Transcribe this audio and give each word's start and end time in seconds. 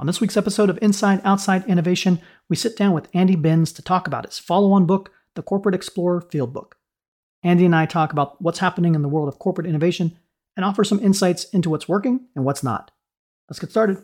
On 0.00 0.06
this 0.06 0.20
week's 0.20 0.36
episode 0.36 0.70
of 0.70 0.78
Inside 0.80 1.20
Outside 1.24 1.66
Innovation, 1.66 2.20
we 2.48 2.54
sit 2.54 2.76
down 2.76 2.92
with 2.92 3.08
Andy 3.14 3.34
Binns 3.34 3.72
to 3.72 3.82
talk 3.82 4.06
about 4.06 4.26
his 4.26 4.38
follow 4.38 4.70
on 4.70 4.86
book, 4.86 5.10
The 5.34 5.42
Corporate 5.42 5.74
Explorer 5.74 6.20
Field 6.20 6.52
Book. 6.52 6.76
Andy 7.42 7.64
and 7.64 7.74
I 7.74 7.84
talk 7.84 8.12
about 8.12 8.40
what's 8.40 8.60
happening 8.60 8.94
in 8.94 9.02
the 9.02 9.08
world 9.08 9.26
of 9.26 9.40
corporate 9.40 9.66
innovation 9.66 10.16
and 10.56 10.64
offer 10.64 10.84
some 10.84 11.00
insights 11.00 11.46
into 11.46 11.68
what's 11.68 11.88
working 11.88 12.28
and 12.36 12.44
what's 12.44 12.62
not. 12.62 12.92
Let's 13.50 13.58
get 13.58 13.70
started. 13.70 13.98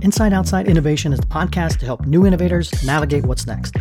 Inside 0.00 0.32
Outside 0.32 0.68
Innovation 0.68 1.12
is 1.12 1.20
the 1.20 1.26
podcast 1.26 1.78
to 1.80 1.84
help 1.84 2.06
new 2.06 2.24
innovators 2.24 2.82
navigate 2.82 3.26
what's 3.26 3.46
next. 3.46 3.76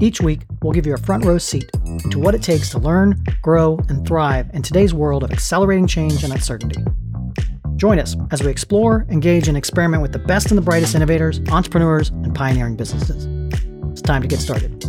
Each 0.00 0.20
week, 0.20 0.42
we'll 0.62 0.74
give 0.74 0.86
you 0.86 0.94
a 0.94 0.98
front 0.98 1.24
row 1.24 1.38
seat 1.38 1.68
into 2.04 2.20
what 2.20 2.36
it 2.36 2.42
takes 2.42 2.70
to 2.70 2.78
learn, 2.78 3.20
grow, 3.42 3.80
and 3.88 4.06
thrive 4.06 4.48
in 4.52 4.62
today's 4.62 4.94
world 4.94 5.24
of 5.24 5.32
accelerating 5.32 5.88
change 5.88 6.22
and 6.22 6.32
uncertainty. 6.32 6.84
Join 7.76 7.98
us 7.98 8.16
as 8.30 8.42
we 8.42 8.50
explore, 8.50 9.04
engage, 9.10 9.48
and 9.48 9.56
experiment 9.56 10.00
with 10.00 10.12
the 10.12 10.18
best 10.18 10.50
and 10.50 10.56
the 10.56 10.62
brightest 10.62 10.94
innovators, 10.94 11.40
entrepreneurs, 11.50 12.08
and 12.08 12.34
pioneering 12.34 12.74
businesses. 12.74 13.26
It's 13.90 14.00
time 14.00 14.22
to 14.22 14.28
get 14.28 14.38
started. 14.40 14.82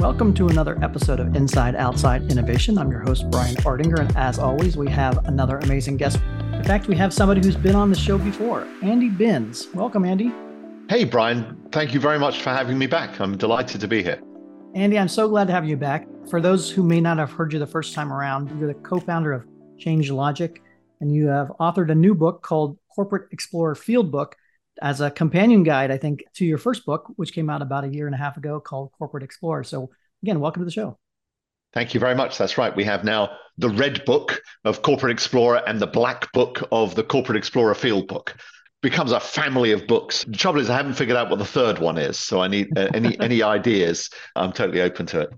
Welcome 0.00 0.34
to 0.34 0.48
another 0.48 0.76
episode 0.82 1.20
of 1.20 1.36
Inside 1.36 1.76
Outside 1.76 2.32
Innovation. 2.32 2.78
I'm 2.78 2.90
your 2.90 2.98
host, 2.98 3.30
Brian 3.30 3.54
Ardinger, 3.58 4.00
and 4.00 4.16
as 4.16 4.40
always, 4.40 4.76
we 4.76 4.90
have 4.90 5.24
another 5.26 5.58
amazing 5.58 5.96
guest. 5.96 6.20
In 6.52 6.64
fact, 6.64 6.88
we 6.88 6.96
have 6.96 7.14
somebody 7.14 7.40
who's 7.40 7.56
been 7.56 7.76
on 7.76 7.90
the 7.90 7.96
show 7.96 8.18
before, 8.18 8.66
Andy 8.82 9.08
Binns. 9.08 9.68
Welcome, 9.72 10.04
Andy. 10.04 10.32
Hey, 10.88 11.04
Brian. 11.04 11.56
Thank 11.70 11.94
you 11.94 12.00
very 12.00 12.18
much 12.18 12.42
for 12.42 12.50
having 12.50 12.76
me 12.76 12.88
back. 12.88 13.20
I'm 13.20 13.36
delighted 13.36 13.80
to 13.82 13.86
be 13.86 14.02
here. 14.02 14.20
Andy, 14.74 14.98
I'm 14.98 15.06
so 15.06 15.28
glad 15.28 15.46
to 15.46 15.52
have 15.52 15.64
you 15.64 15.76
back. 15.76 16.08
For 16.30 16.42
those 16.42 16.70
who 16.70 16.82
may 16.82 17.00
not 17.00 17.16
have 17.16 17.32
heard 17.32 17.54
you 17.54 17.58
the 17.58 17.66
first 17.66 17.94
time 17.94 18.12
around, 18.12 18.50
you're 18.58 18.68
the 18.68 18.74
co 18.74 19.00
founder 19.00 19.32
of 19.32 19.46
Change 19.78 20.10
Logic, 20.10 20.60
and 21.00 21.10
you 21.10 21.28
have 21.28 21.48
authored 21.58 21.90
a 21.90 21.94
new 21.94 22.14
book 22.14 22.42
called 22.42 22.76
Corporate 22.94 23.32
Explorer 23.32 23.74
Field 23.74 24.12
Book 24.12 24.36
as 24.82 25.00
a 25.00 25.10
companion 25.10 25.62
guide, 25.62 25.90
I 25.90 25.96
think, 25.96 26.24
to 26.34 26.44
your 26.44 26.58
first 26.58 26.84
book, 26.84 27.10
which 27.16 27.32
came 27.32 27.48
out 27.48 27.62
about 27.62 27.84
a 27.84 27.88
year 27.88 28.04
and 28.04 28.14
a 28.14 28.18
half 28.18 28.36
ago 28.36 28.60
called 28.60 28.92
Corporate 28.98 29.22
Explorer. 29.22 29.64
So, 29.64 29.88
again, 30.22 30.38
welcome 30.38 30.60
to 30.60 30.64
the 30.66 30.70
show. 30.70 30.98
Thank 31.72 31.94
you 31.94 32.00
very 32.00 32.14
much. 32.14 32.36
That's 32.36 32.58
right. 32.58 32.76
We 32.76 32.84
have 32.84 33.04
now 33.04 33.30
the 33.56 33.70
red 33.70 34.04
book 34.04 34.42
of 34.64 34.82
Corporate 34.82 35.12
Explorer 35.12 35.62
and 35.66 35.80
the 35.80 35.86
black 35.86 36.30
book 36.32 36.62
of 36.70 36.94
the 36.94 37.04
Corporate 37.04 37.38
Explorer 37.38 37.74
Field 37.74 38.06
Book 38.06 38.36
becomes 38.82 39.12
a 39.12 39.20
family 39.20 39.72
of 39.72 39.86
books. 39.86 40.24
The 40.24 40.36
trouble 40.36 40.60
is, 40.60 40.68
I 40.68 40.76
haven't 40.76 40.94
figured 40.94 41.16
out 41.16 41.30
what 41.30 41.38
the 41.38 41.44
third 41.46 41.78
one 41.78 41.96
is, 41.96 42.18
so 42.18 42.40
I 42.40 42.48
need 42.48 42.76
uh, 42.76 42.88
any 42.92 43.18
any 43.18 43.42
ideas. 43.56 44.10
I'm 44.36 44.52
totally 44.52 44.82
open 44.82 45.06
to 45.06 45.20
it. 45.22 45.30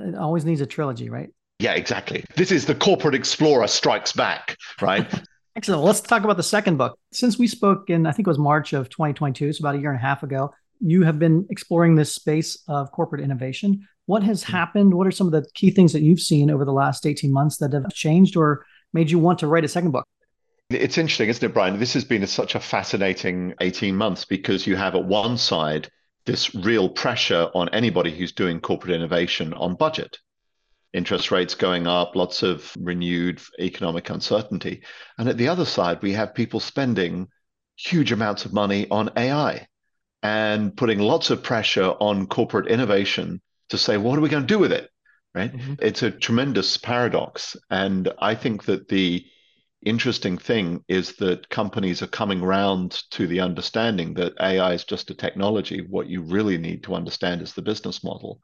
It 0.00 0.14
always 0.14 0.44
needs 0.44 0.60
a 0.60 0.66
trilogy, 0.66 1.08
right? 1.08 1.30
Yeah, 1.58 1.72
exactly. 1.72 2.24
This 2.36 2.52
is 2.52 2.66
the 2.66 2.74
Corporate 2.74 3.14
Explorer 3.14 3.66
Strikes 3.66 4.12
Back, 4.12 4.56
right? 4.80 5.06
Excellent. 5.56 5.82
Let's 5.82 6.02
talk 6.02 6.22
about 6.22 6.36
the 6.36 6.42
second 6.42 6.76
book. 6.76 6.98
Since 7.12 7.38
we 7.38 7.46
spoke 7.46 7.88
in, 7.88 8.06
I 8.06 8.12
think 8.12 8.26
it 8.26 8.30
was 8.30 8.38
March 8.38 8.74
of 8.74 8.90
2022, 8.90 9.54
so 9.54 9.62
about 9.62 9.74
a 9.74 9.78
year 9.78 9.90
and 9.90 9.98
a 9.98 10.02
half 10.02 10.22
ago, 10.22 10.52
you 10.80 11.02
have 11.04 11.18
been 11.18 11.46
exploring 11.48 11.94
this 11.94 12.14
space 12.14 12.62
of 12.68 12.92
corporate 12.92 13.22
innovation. 13.22 13.88
What 14.04 14.22
has 14.22 14.44
hmm. 14.44 14.52
happened? 14.52 14.94
What 14.94 15.06
are 15.06 15.12
some 15.12 15.26
of 15.26 15.32
the 15.32 15.48
key 15.54 15.70
things 15.70 15.94
that 15.94 16.02
you've 16.02 16.20
seen 16.20 16.50
over 16.50 16.66
the 16.66 16.72
last 16.72 17.06
18 17.06 17.32
months 17.32 17.56
that 17.58 17.72
have 17.72 17.92
changed 17.94 18.36
or 18.36 18.66
made 18.92 19.10
you 19.10 19.18
want 19.18 19.38
to 19.38 19.46
write 19.46 19.64
a 19.64 19.68
second 19.68 19.92
book? 19.92 20.04
It's 20.68 20.98
interesting, 20.98 21.28
isn't 21.28 21.44
it, 21.44 21.54
Brian? 21.54 21.78
This 21.78 21.94
has 21.94 22.04
been 22.04 22.22
a, 22.22 22.26
such 22.26 22.54
a 22.54 22.60
fascinating 22.60 23.54
18 23.60 23.94
months 23.94 24.24
because 24.24 24.66
you 24.66 24.76
have 24.76 24.94
at 24.94 25.04
one 25.04 25.38
side 25.38 25.88
this 26.26 26.54
real 26.54 26.88
pressure 26.88 27.48
on 27.54 27.68
anybody 27.70 28.10
who's 28.10 28.32
doing 28.32 28.60
corporate 28.60 28.94
innovation 28.94 29.54
on 29.54 29.76
budget. 29.76 30.18
Interest 30.92 31.30
rates 31.30 31.54
going 31.54 31.86
up, 31.86 32.16
lots 32.16 32.42
of 32.42 32.72
renewed 32.78 33.40
economic 33.58 34.10
uncertainty. 34.10 34.82
And 35.18 35.28
at 35.28 35.36
the 35.36 35.48
other 35.48 35.64
side, 35.64 36.02
we 36.02 36.12
have 36.12 36.34
people 36.34 36.60
spending 36.60 37.28
huge 37.76 38.12
amounts 38.12 38.44
of 38.44 38.52
money 38.52 38.88
on 38.90 39.10
AI 39.16 39.66
and 40.22 40.76
putting 40.76 40.98
lots 40.98 41.30
of 41.30 41.42
pressure 41.42 41.90
on 42.00 42.26
corporate 42.26 42.68
innovation 42.68 43.40
to 43.68 43.78
say, 43.78 43.96
what 43.96 44.18
are 44.18 44.22
we 44.22 44.28
going 44.28 44.42
to 44.42 44.54
do 44.54 44.58
with 44.58 44.72
it? 44.72 44.90
Right? 45.34 45.52
Mm-hmm. 45.52 45.74
It's 45.80 46.02
a 46.02 46.10
tremendous 46.10 46.76
paradox. 46.78 47.56
And 47.70 48.10
I 48.18 48.34
think 48.34 48.64
that 48.64 48.88
the 48.88 49.26
interesting 49.86 50.36
thing 50.36 50.84
is 50.88 51.14
that 51.16 51.48
companies 51.48 52.02
are 52.02 52.08
coming 52.08 52.42
around 52.42 53.02
to 53.12 53.26
the 53.26 53.40
understanding 53.40 54.14
that 54.14 54.34
AI 54.40 54.72
is 54.72 54.84
just 54.84 55.10
a 55.10 55.14
technology. 55.14 55.86
What 55.88 56.08
you 56.08 56.22
really 56.22 56.58
need 56.58 56.82
to 56.84 56.94
understand 56.94 57.40
is 57.40 57.52
the 57.52 57.62
business 57.62 58.02
model. 58.02 58.40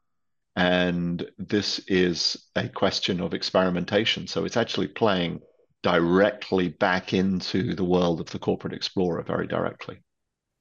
And 0.55 1.29
this 1.37 1.79
is 1.87 2.47
a 2.55 2.69
question 2.69 3.19
of 3.19 3.33
experimentation. 3.33 4.25
So 4.27 4.45
it's 4.45 4.55
actually 4.55 4.87
playing 4.87 5.41
directly 5.81 6.69
back 6.69 7.13
into 7.13 7.75
the 7.75 7.83
world 7.83 8.21
of 8.21 8.29
the 8.29 8.39
corporate 8.39 8.73
explorer 8.73 9.21
very 9.21 9.45
directly. 9.45 9.99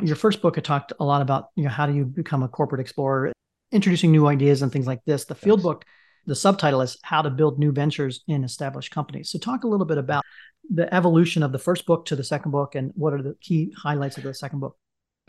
Your 0.02 0.16
first 0.16 0.42
book, 0.42 0.58
I 0.58 0.62
talked 0.62 0.92
a 0.98 1.04
lot 1.04 1.22
about 1.22 1.50
you 1.54 1.62
know 1.62 1.70
how 1.70 1.86
do 1.86 1.94
you 1.94 2.04
become 2.04 2.42
a 2.42 2.48
corporate 2.48 2.80
explorer, 2.80 3.32
introducing 3.70 4.10
new 4.10 4.26
ideas 4.26 4.62
and 4.62 4.72
things 4.72 4.88
like 4.88 5.04
this. 5.04 5.26
The 5.26 5.36
field 5.36 5.60
yes. 5.60 5.64
book, 5.64 5.84
the 6.26 6.34
subtitle 6.34 6.80
is 6.80 6.98
How 7.02 7.22
to 7.22 7.30
Build 7.30 7.58
New 7.58 7.70
Ventures 7.70 8.24
in 8.26 8.42
Established 8.42 8.90
Companies. 8.90 9.30
So 9.30 9.38
talk 9.38 9.62
a 9.62 9.68
little 9.68 9.86
bit 9.86 9.98
about 9.98 10.24
the 10.72 10.92
evolution 10.94 11.42
of 11.42 11.52
the 11.52 11.58
first 11.58 11.86
book 11.86 12.06
to 12.06 12.16
the 12.16 12.24
second 12.24 12.50
book 12.50 12.74
and 12.74 12.92
what 12.94 13.12
are 13.12 13.22
the 13.22 13.36
key 13.40 13.72
highlights 13.76 14.16
of 14.16 14.24
the 14.24 14.34
second 14.34 14.60
book? 14.60 14.76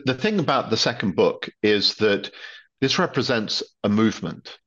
The 0.04 0.14
thing 0.14 0.38
about 0.38 0.70
the 0.70 0.76
second 0.76 1.14
book 1.14 1.48
is 1.62 1.94
that 1.96 2.30
this 2.80 2.98
represents 2.98 3.62
a 3.84 3.88
movement. 3.88 4.58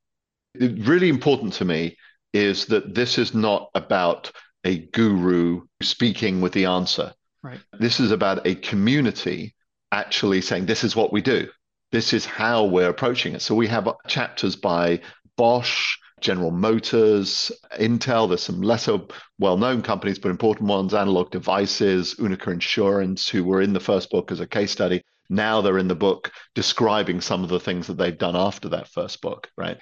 It, 0.54 0.88
really 0.88 1.10
important 1.10 1.54
to 1.54 1.66
me 1.66 1.98
is 2.34 2.68
that 2.68 2.94
this 2.94 3.18
is 3.18 3.34
not 3.34 3.70
about 3.76 4.32
a 4.64 4.80
guru 4.88 5.62
speaking 5.82 6.42
with 6.42 6.54
the 6.54 6.66
answer. 6.66 7.14
Right. 7.44 7.60
This 7.80 8.00
is 8.00 8.12
about 8.12 8.46
a 8.46 8.56
community 8.56 9.56
actually 9.92 10.42
saying, 10.42 10.66
this 10.66 10.84
is 10.84 10.96
what 10.96 11.14
we 11.14 11.22
do. 11.22 11.50
This 11.92 12.14
is 12.14 12.26
how 12.26 12.66
we're 12.66 12.90
approaching 12.90 13.34
it. 13.34 13.42
So 13.42 13.56
we 13.56 13.68
have 13.68 13.90
chapters 14.08 14.56
by 14.56 15.02
Bosch, 15.38 15.98
General 16.22 16.52
Motors, 16.52 17.52
Intel. 17.80 18.28
There's 18.28 18.44
some 18.44 18.62
lesser 18.62 19.00
well-known 19.40 19.82
companies, 19.82 20.20
but 20.20 20.30
important 20.30 20.70
ones, 20.70 20.94
Analog 20.94 21.32
Devices, 21.32 22.16
Unica 22.18 22.52
Insurance, 22.52 23.30
who 23.30 23.44
were 23.44 23.62
in 23.62 23.74
the 23.74 23.80
first 23.80 24.10
book 24.10 24.32
as 24.32 24.40
a 24.40 24.48
case 24.48 24.72
study. 24.72 25.04
Now 25.30 25.62
they're 25.62 25.78
in 25.78 25.88
the 25.88 25.96
book 25.96 26.32
describing 26.56 27.22
some 27.22 27.44
of 27.44 27.50
the 27.50 27.60
things 27.60 27.88
that 27.88 27.98
they've 27.98 28.18
done 28.18 28.36
after 28.36 28.70
that 28.70 28.88
first 28.88 29.22
book, 29.22 29.50
right? 29.58 29.78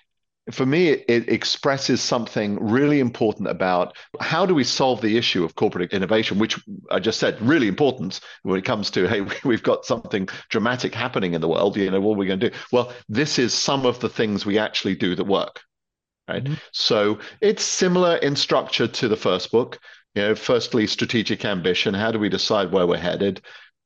For 0.51 0.65
me, 0.65 0.89
it 0.89 1.27
expresses 1.27 2.01
something 2.01 2.63
really 2.63 2.99
important 2.99 3.47
about 3.47 3.97
how 4.19 4.45
do 4.45 4.53
we 4.53 4.63
solve 4.63 5.01
the 5.01 5.17
issue 5.17 5.43
of 5.43 5.55
corporate 5.55 5.91
innovation, 5.91 6.37
which 6.37 6.59
I 6.91 6.99
just 6.99 7.19
said 7.19 7.41
really 7.41 7.67
important 7.67 8.19
when 8.43 8.59
it 8.59 8.65
comes 8.65 8.91
to 8.91 9.07
hey, 9.07 9.21
we've 9.43 9.63
got 9.63 9.85
something 9.85 10.27
dramatic 10.49 10.93
happening 10.93 11.33
in 11.33 11.41
the 11.41 11.47
world. 11.47 11.77
You 11.77 11.89
know, 11.89 11.99
what 11.99 12.13
are 12.13 12.19
we 12.19 12.27
going 12.27 12.39
to 12.41 12.49
do? 12.51 12.55
Well, 12.71 12.93
this 13.09 13.39
is 13.39 13.55
some 13.55 13.87
of 13.87 13.99
the 14.01 14.09
things 14.09 14.45
we 14.45 14.59
actually 14.59 14.95
do 14.95 15.15
that 15.15 15.25
work, 15.25 15.61
right? 16.27 16.43
Mm-hmm. 16.43 16.55
So 16.71 17.19
it's 17.41 17.63
similar 17.63 18.17
in 18.17 18.35
structure 18.35 18.87
to 18.87 19.07
the 19.07 19.17
first 19.17 19.51
book. 19.51 19.79
You 20.15 20.21
know, 20.21 20.35
firstly, 20.35 20.87
strategic 20.87 21.43
ambition. 21.43 21.93
How 21.93 22.11
do 22.11 22.19
we 22.19 22.29
decide 22.29 22.71
where 22.71 22.87
we're 22.87 22.97
headed? 22.97 23.41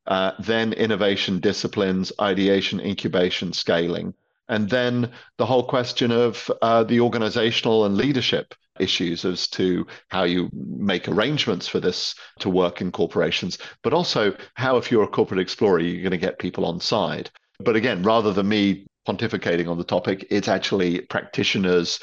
Uh, 0.06 0.32
then 0.40 0.74
innovation 0.74 1.40
disciplines, 1.40 2.12
ideation, 2.20 2.80
incubation, 2.80 3.54
scaling, 3.54 4.14
and 4.48 4.70
then 4.70 5.12
the 5.38 5.46
whole 5.46 5.64
question 5.64 6.12
of 6.12 6.50
uh, 6.62 6.84
the 6.84 7.00
organizational 7.00 7.86
and 7.86 7.96
leadership 7.96 8.56
issues 8.80 9.26
as 9.26 9.48
to 9.48 9.86
how 10.08 10.24
you 10.24 10.50
make 10.54 11.08
arrangements 11.08 11.68
for 11.68 11.80
this 11.80 12.16
to 12.40 12.50
work 12.50 12.82
in 12.82 12.92
corporations, 12.92 13.60
but 13.84 13.94
also 13.94 14.36
how, 14.56 14.78
if 14.78 14.92
you're 14.92 15.04
a 15.04 15.08
corporate 15.08 15.40
explorer, 15.40 15.80
you're 15.80 16.02
going 16.02 16.12
to 16.12 16.18
get 16.18 16.40
people 16.40 16.66
on 16.66 16.80
side. 16.80 17.30
But 17.60 17.76
again, 17.76 18.02
rather 18.04 18.34
than 18.34 18.48
me 18.48 18.88
pontificating 19.08 19.70
on 19.70 19.78
the 19.78 19.84
topic, 19.84 20.26
it's 20.30 20.48
actually 20.48 21.02
practitioners 21.02 22.00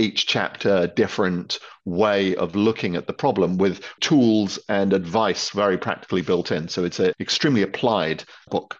each 0.00 0.26
chapter 0.26 0.76
a 0.76 0.88
different 0.88 1.58
way 1.84 2.34
of 2.36 2.56
looking 2.56 2.96
at 2.96 3.06
the 3.06 3.12
problem 3.12 3.58
with 3.58 3.84
tools 4.00 4.58
and 4.68 4.92
advice 4.92 5.50
very 5.50 5.78
practically 5.78 6.22
built 6.22 6.50
in. 6.52 6.68
So 6.68 6.84
it's 6.84 6.98
an 6.98 7.12
extremely 7.20 7.62
applied 7.62 8.24
book. 8.50 8.78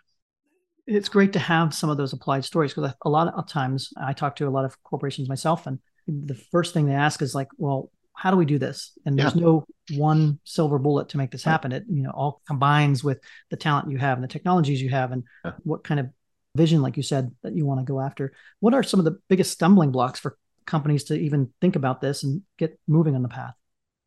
It's 0.87 1.08
great 1.08 1.32
to 1.34 1.38
have 1.38 1.75
some 1.75 1.90
of 1.90 1.96
those 1.96 2.12
applied 2.12 2.44
stories 2.44 2.75
because 2.75 2.93
a 3.05 3.08
lot 3.08 3.32
of 3.32 3.46
times 3.46 3.93
I 4.00 4.12
talk 4.12 4.37
to 4.37 4.49
a 4.49 4.50
lot 4.50 4.64
of 4.64 4.82
corporations 4.82 5.28
myself, 5.28 5.67
and 5.67 5.78
the 6.08 6.34
first 6.34 6.75
thing 6.75 6.87
they 6.87 6.94
ask 6.94 7.23
is 7.23 7.34
like, 7.34 7.49
well, 7.58 7.90
how 8.14 8.31
do 8.31 8.37
we 8.37 8.44
do 8.44 8.58
this? 8.58 8.93
And 9.06 9.19
there's 9.19 9.37
no 9.37 9.64
one 9.93 10.40
silver 10.44 10.78
bullet 10.78 11.11
to 11.11 11.16
make 11.16 11.31
this 11.31 11.44
happen. 11.44 11.73
It 11.73 11.84
you 11.88 12.02
know 12.02 12.11
all 12.11 12.43
combines 12.46 13.05
with 13.05 13.20
the 13.50 13.56
talent 13.56 13.90
you 13.90 13.99
have 13.99 14.19
and 14.19 14.25
the 14.25 14.28
technologies 14.28 14.82
you 14.82 14.90
have 14.90 15.12
and 15.12 15.23
yeah. 15.44 15.52
what 15.62 15.84
kind 15.84 16.00
of 16.00 16.11
vision, 16.56 16.82
like 16.82 16.96
you 16.96 17.02
said, 17.02 17.31
that 17.43 17.55
you 17.55 17.64
want 17.64 17.81
to 17.81 17.84
go 17.84 18.00
after. 18.00 18.32
What 18.58 18.75
are 18.75 18.82
some 18.82 19.00
of 19.00 19.05
the 19.05 19.19
biggest 19.28 19.52
stumbling 19.52 19.90
blocks 19.90 20.19
for 20.19 20.37
companies 20.70 21.05
to 21.05 21.14
even 21.14 21.52
think 21.61 21.76
about 21.76 22.00
this 22.00 22.22
and 22.22 22.43
get 22.58 22.78
moving 22.87 23.14
on 23.14 23.22
the 23.22 23.28
path. 23.28 23.55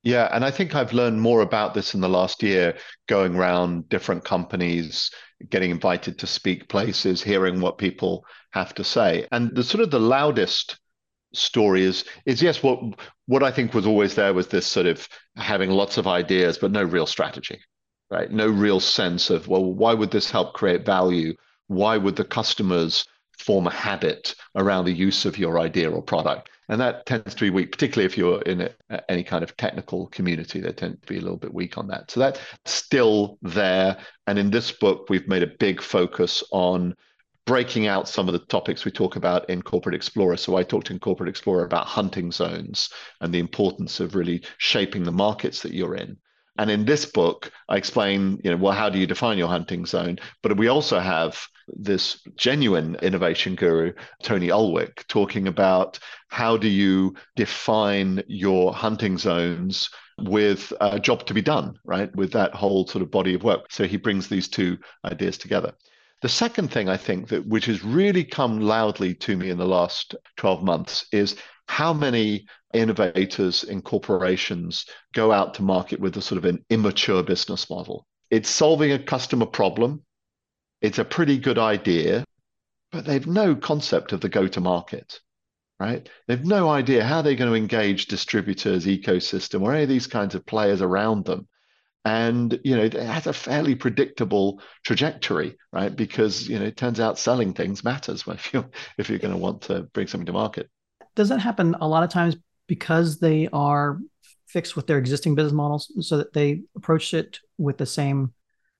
Yeah, 0.03 0.27
and 0.33 0.43
I 0.43 0.51
think 0.51 0.75
I've 0.75 0.91
learned 0.91 1.21
more 1.21 1.41
about 1.41 1.73
this 1.73 1.93
in 1.93 2.01
the 2.01 2.09
last 2.09 2.43
year, 2.43 2.75
going 3.07 3.35
around 3.35 3.87
different 3.87 4.25
companies, 4.25 5.11
getting 5.49 5.71
invited 5.71 6.19
to 6.19 6.27
speak 6.27 6.67
places, 6.67 7.23
hearing 7.23 7.61
what 7.61 7.77
people 7.77 8.25
have 8.51 8.73
to 8.75 8.83
say. 8.83 9.27
And 9.31 9.55
the 9.55 9.63
sort 9.63 9.81
of 9.81 9.91
the 9.91 9.99
loudest 9.99 10.77
story 11.33 11.83
is 11.83 12.05
is 12.25 12.41
yes 12.41 12.61
what 12.61 12.79
what 13.25 13.43
I 13.43 13.51
think 13.51 13.73
was 13.73 13.87
always 13.87 14.15
there 14.15 14.33
was 14.33 14.47
this 14.47 14.67
sort 14.67 14.85
of 14.85 15.07
having 15.35 15.71
lots 15.71 15.97
of 15.97 16.07
ideas 16.07 16.59
but 16.59 16.71
no 16.71 16.83
real 16.83 17.07
strategy 17.07 17.59
right 18.11 18.31
no 18.31 18.47
real 18.47 18.79
sense 18.79 19.31
of 19.31 19.47
well 19.47 19.73
why 19.73 19.93
would 19.95 20.11
this 20.11 20.29
help 20.29 20.53
create 20.53 20.85
value 20.85 21.33
why 21.67 21.97
would 21.97 22.15
the 22.15 22.23
customers 22.23 23.05
form 23.37 23.65
a 23.65 23.71
habit 23.71 24.35
around 24.55 24.85
the 24.85 24.93
use 24.93 25.25
of 25.25 25.39
your 25.39 25.59
idea 25.59 25.89
or 25.89 26.03
product 26.03 26.49
and 26.69 26.79
that 26.79 27.05
tends 27.05 27.35
to 27.35 27.41
be 27.41 27.49
weak 27.49 27.71
particularly 27.71 28.05
if 28.05 28.17
you're 28.17 28.41
in 28.43 28.61
a, 28.61 29.11
any 29.11 29.23
kind 29.23 29.43
of 29.43 29.55
technical 29.57 30.07
community 30.07 30.59
they 30.59 30.71
tend 30.71 31.01
to 31.01 31.07
be 31.07 31.17
a 31.17 31.21
little 31.21 31.37
bit 31.37 31.53
weak 31.53 31.77
on 31.77 31.87
that 31.87 32.09
so 32.09 32.19
that's 32.19 32.39
still 32.65 33.37
there 33.41 33.97
and 34.27 34.37
in 34.39 34.49
this 34.49 34.71
book 34.71 35.07
we've 35.09 35.27
made 35.27 35.43
a 35.43 35.57
big 35.59 35.81
focus 35.81 36.43
on 36.51 36.95
breaking 37.45 37.87
out 37.87 38.07
some 38.07 38.27
of 38.27 38.33
the 38.33 38.45
topics 38.45 38.85
we 38.85 38.91
talk 38.91 39.15
about 39.15 39.49
in 39.49 39.61
Corporate 39.61 39.95
Explorer. 39.95 40.37
So 40.37 40.55
I 40.55 40.63
talked 40.63 40.91
in 40.91 40.99
Corporate 40.99 41.29
Explorer 41.29 41.65
about 41.65 41.87
hunting 41.87 42.31
zones 42.31 42.89
and 43.19 43.33
the 43.33 43.39
importance 43.39 43.99
of 43.99 44.15
really 44.15 44.43
shaping 44.57 45.03
the 45.03 45.11
markets 45.11 45.61
that 45.63 45.73
you're 45.73 45.95
in. 45.95 46.17
And 46.57 46.69
in 46.69 46.85
this 46.85 47.05
book, 47.05 47.51
I 47.67 47.77
explain, 47.77 48.39
you 48.43 48.51
know, 48.51 48.57
well, 48.57 48.73
how 48.73 48.89
do 48.89 48.99
you 48.99 49.07
define 49.07 49.37
your 49.37 49.47
hunting 49.47 49.85
zone? 49.85 50.19
But 50.41 50.57
we 50.57 50.67
also 50.67 50.99
have 50.99 51.47
this 51.67 52.21
genuine 52.35 52.95
innovation 53.01 53.55
guru, 53.55 53.93
Tony 54.21 54.47
Ulwick, 54.47 55.07
talking 55.07 55.47
about 55.47 55.99
how 56.27 56.57
do 56.57 56.67
you 56.67 57.15
define 57.35 58.23
your 58.27 58.73
hunting 58.73 59.17
zones 59.17 59.89
with 60.19 60.71
a 60.81 60.99
job 60.99 61.25
to 61.25 61.33
be 61.33 61.41
done, 61.41 61.77
right? 61.85 62.15
With 62.15 62.31
that 62.33 62.53
whole 62.53 62.87
sort 62.87 63.01
of 63.01 63.11
body 63.11 63.33
of 63.33 63.43
work. 63.43 63.71
So 63.71 63.85
he 63.85 63.97
brings 63.97 64.27
these 64.27 64.47
two 64.47 64.77
ideas 65.05 65.37
together. 65.37 65.73
The 66.21 66.29
second 66.29 66.71
thing 66.71 66.87
I 66.87 66.97
think 66.97 67.27
that 67.29 67.45
which 67.45 67.65
has 67.65 67.83
really 67.83 68.23
come 68.23 68.61
loudly 68.61 69.13
to 69.15 69.35
me 69.35 69.49
in 69.49 69.57
the 69.57 69.67
last 69.67 70.15
12 70.37 70.63
months 70.63 71.05
is 71.11 71.35
how 71.67 71.93
many 71.93 72.45
innovators 72.73 73.63
in 73.63 73.81
corporations 73.81 74.85
go 75.13 75.31
out 75.31 75.53
to 75.55 75.63
market 75.63 75.99
with 75.99 76.15
a 76.17 76.21
sort 76.21 76.37
of 76.37 76.45
an 76.45 76.63
immature 76.69 77.23
business 77.23 77.69
model. 77.69 78.07
It's 78.31 78.49
solving 78.49 78.91
a 78.91 78.99
customer 78.99 79.45
problem. 79.45 80.03
It's 80.83 80.99
a 80.99 81.05
pretty 81.05 81.39
good 81.39 81.57
idea, 81.57 82.23
but 82.91 83.05
they've 83.05 83.25
no 83.25 83.55
concept 83.55 84.11
of 84.11 84.21
the 84.21 84.29
go 84.29 84.47
to 84.47 84.61
market, 84.61 85.19
right? 85.79 86.07
They've 86.27 86.45
no 86.45 86.69
idea 86.69 87.03
how 87.03 87.21
they're 87.21 87.35
going 87.35 87.49
to 87.49 87.57
engage 87.57 88.05
distributors, 88.05 88.85
ecosystem, 88.85 89.61
or 89.61 89.73
any 89.73 89.83
of 89.83 89.89
these 89.89 90.07
kinds 90.07 90.35
of 90.35 90.45
players 90.45 90.81
around 90.81 91.25
them. 91.25 91.47
And 92.05 92.59
you 92.65 92.75
know 92.75 92.83
it 92.83 92.93
has 92.93 93.27
a 93.27 93.33
fairly 93.33 93.75
predictable 93.75 94.61
trajectory 94.83 95.57
right? 95.71 95.93
Because 95.93 96.47
you 96.47 96.59
know 96.59 96.65
it 96.65 96.77
turns 96.77 96.99
out 96.99 97.17
selling 97.17 97.53
things 97.53 97.83
matters 97.83 98.25
if 98.27 98.53
you're 98.53 98.69
if 98.97 99.09
you're 99.09 99.19
going 99.19 99.33
to 99.33 99.39
want 99.39 99.63
to 99.63 99.83
bring 99.93 100.07
something 100.07 100.27
to 100.27 100.33
market. 100.33 100.69
Does 101.15 101.29
that 101.29 101.39
happen 101.39 101.75
a 101.81 101.87
lot 101.87 102.03
of 102.03 102.09
times 102.09 102.35
because 102.67 103.19
they 103.19 103.49
are 103.51 103.99
fixed 104.47 104.75
with 104.75 104.85
their 104.87 104.97
existing 104.97 105.35
business 105.35 105.53
models 105.53 105.91
so 106.01 106.17
that 106.17 106.33
they 106.33 106.61
approach 106.75 107.13
it 107.13 107.39
with 107.57 107.77
the 107.77 107.85
same 107.85 108.33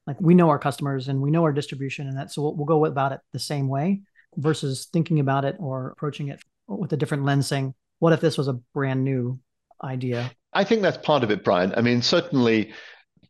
like 0.08 0.20
we 0.20 0.36
know 0.36 0.50
our 0.50 0.60
customers 0.60 1.08
and 1.08 1.22
we 1.22 1.32
know 1.32 1.44
our 1.44 1.54
distribution 1.54 2.08
and 2.08 2.18
that 2.18 2.32
so 2.32 2.42
we'll, 2.42 2.56
we'll 2.56 2.66
go 2.66 2.86
about 2.86 3.12
it 3.12 3.20
the 3.32 3.40
same 3.40 3.68
way 3.68 4.02
versus 4.38 4.88
thinking 4.92 5.20
about 5.20 5.46
it 5.46 5.56
or 5.60 5.90
approaching 5.90 6.30
it 6.30 6.42
with 6.68 6.92
a 6.94 6.98
different 6.98 7.24
lens 7.24 7.48
saying 7.48 7.74
what 8.00 8.14
if 8.14 8.22
this 8.22 8.38
was 8.38 8.48
a 8.48 8.54
brand 8.74 9.04
new 9.04 9.40
idea 9.84 10.32
i 10.54 10.64
think 10.64 10.82
that's 10.82 10.98
part 10.98 11.24
of 11.24 11.32
it 11.32 11.44
brian 11.44 11.74
i 11.76 11.82
mean 11.82 12.02
certainly 12.02 12.74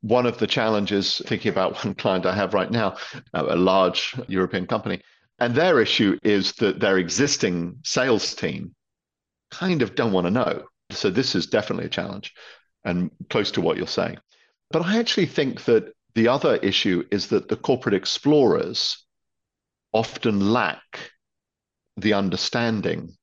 one 0.03 0.25
of 0.25 0.37
the 0.37 0.47
challenges, 0.47 1.21
thinking 1.25 1.49
about 1.49 1.75
one 1.83 1.95
client 1.95 2.25
I 2.25 2.35
have 2.35 2.53
right 2.53 2.69
now, 2.69 2.97
a 3.33 3.55
large 3.55 4.15
European 4.27 4.67
company, 4.67 5.01
and 5.39 5.55
their 5.55 5.81
issue 5.81 6.19
is 6.23 6.53
that 6.53 6.79
their 6.79 6.97
existing 6.97 7.79
sales 7.83 8.35
team 8.35 8.75
kind 9.49 9.81
of 9.81 9.95
don't 9.95 10.11
want 10.11 10.27
to 10.27 10.31
know. 10.31 10.63
So 10.91 11.09
this 11.09 11.35
is 11.35 11.47
definitely 11.47 11.85
a 11.85 11.89
challenge 11.89 12.33
and 12.83 13.09
close 13.29 13.51
to 13.51 13.61
what 13.61 13.77
you're 13.77 13.87
saying. 13.87 14.17
But 14.69 14.83
I 14.83 14.99
actually 14.99 15.25
think 15.25 15.63
that 15.65 15.93
the 16.15 16.27
other 16.27 16.55
issue 16.57 17.05
is 17.11 17.27
that 17.27 17.47
the 17.47 17.55
corporate 17.55 17.95
explorers 17.95 19.03
often 19.93 20.51
lack 20.51 21.11
the 21.97 22.13
understanding, 22.13 23.15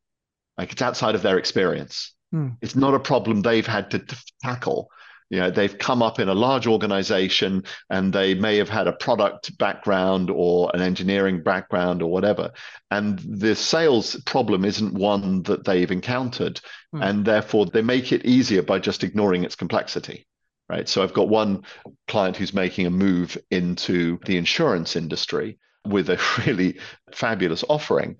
like 0.56 0.72
it's 0.72 0.82
outside 0.82 1.14
of 1.14 1.22
their 1.22 1.38
experience. 1.38 2.14
Hmm. 2.30 2.50
It's 2.60 2.76
not 2.76 2.94
a 2.94 3.00
problem 3.00 3.42
they've 3.42 3.66
had 3.66 3.90
to 3.92 3.98
t- 3.98 4.16
tackle 4.42 4.90
you 5.30 5.38
know 5.38 5.50
they've 5.50 5.78
come 5.78 6.02
up 6.02 6.18
in 6.18 6.28
a 6.28 6.34
large 6.34 6.66
organization 6.66 7.64
and 7.88 8.12
they 8.12 8.34
may 8.34 8.56
have 8.56 8.68
had 8.68 8.88
a 8.88 8.92
product 8.92 9.56
background 9.58 10.28
or 10.28 10.70
an 10.74 10.82
engineering 10.82 11.42
background 11.42 12.02
or 12.02 12.10
whatever 12.10 12.52
and 12.90 13.20
the 13.20 13.54
sales 13.54 14.16
problem 14.26 14.64
isn't 14.64 14.92
one 14.92 15.42
that 15.44 15.64
they've 15.64 15.90
encountered 15.90 16.60
hmm. 16.92 17.02
and 17.02 17.24
therefore 17.24 17.66
they 17.66 17.82
make 17.82 18.12
it 18.12 18.26
easier 18.26 18.62
by 18.62 18.78
just 18.78 19.04
ignoring 19.04 19.44
its 19.44 19.54
complexity 19.54 20.26
right 20.70 20.88
so 20.88 21.02
i've 21.02 21.12
got 21.12 21.28
one 21.28 21.62
client 22.06 22.36
who's 22.36 22.54
making 22.54 22.86
a 22.86 22.90
move 22.90 23.36
into 23.50 24.18
the 24.24 24.36
insurance 24.36 24.96
industry 24.96 25.58
with 25.84 26.08
a 26.08 26.20
really 26.46 26.78
fabulous 27.12 27.64
offering 27.68 28.16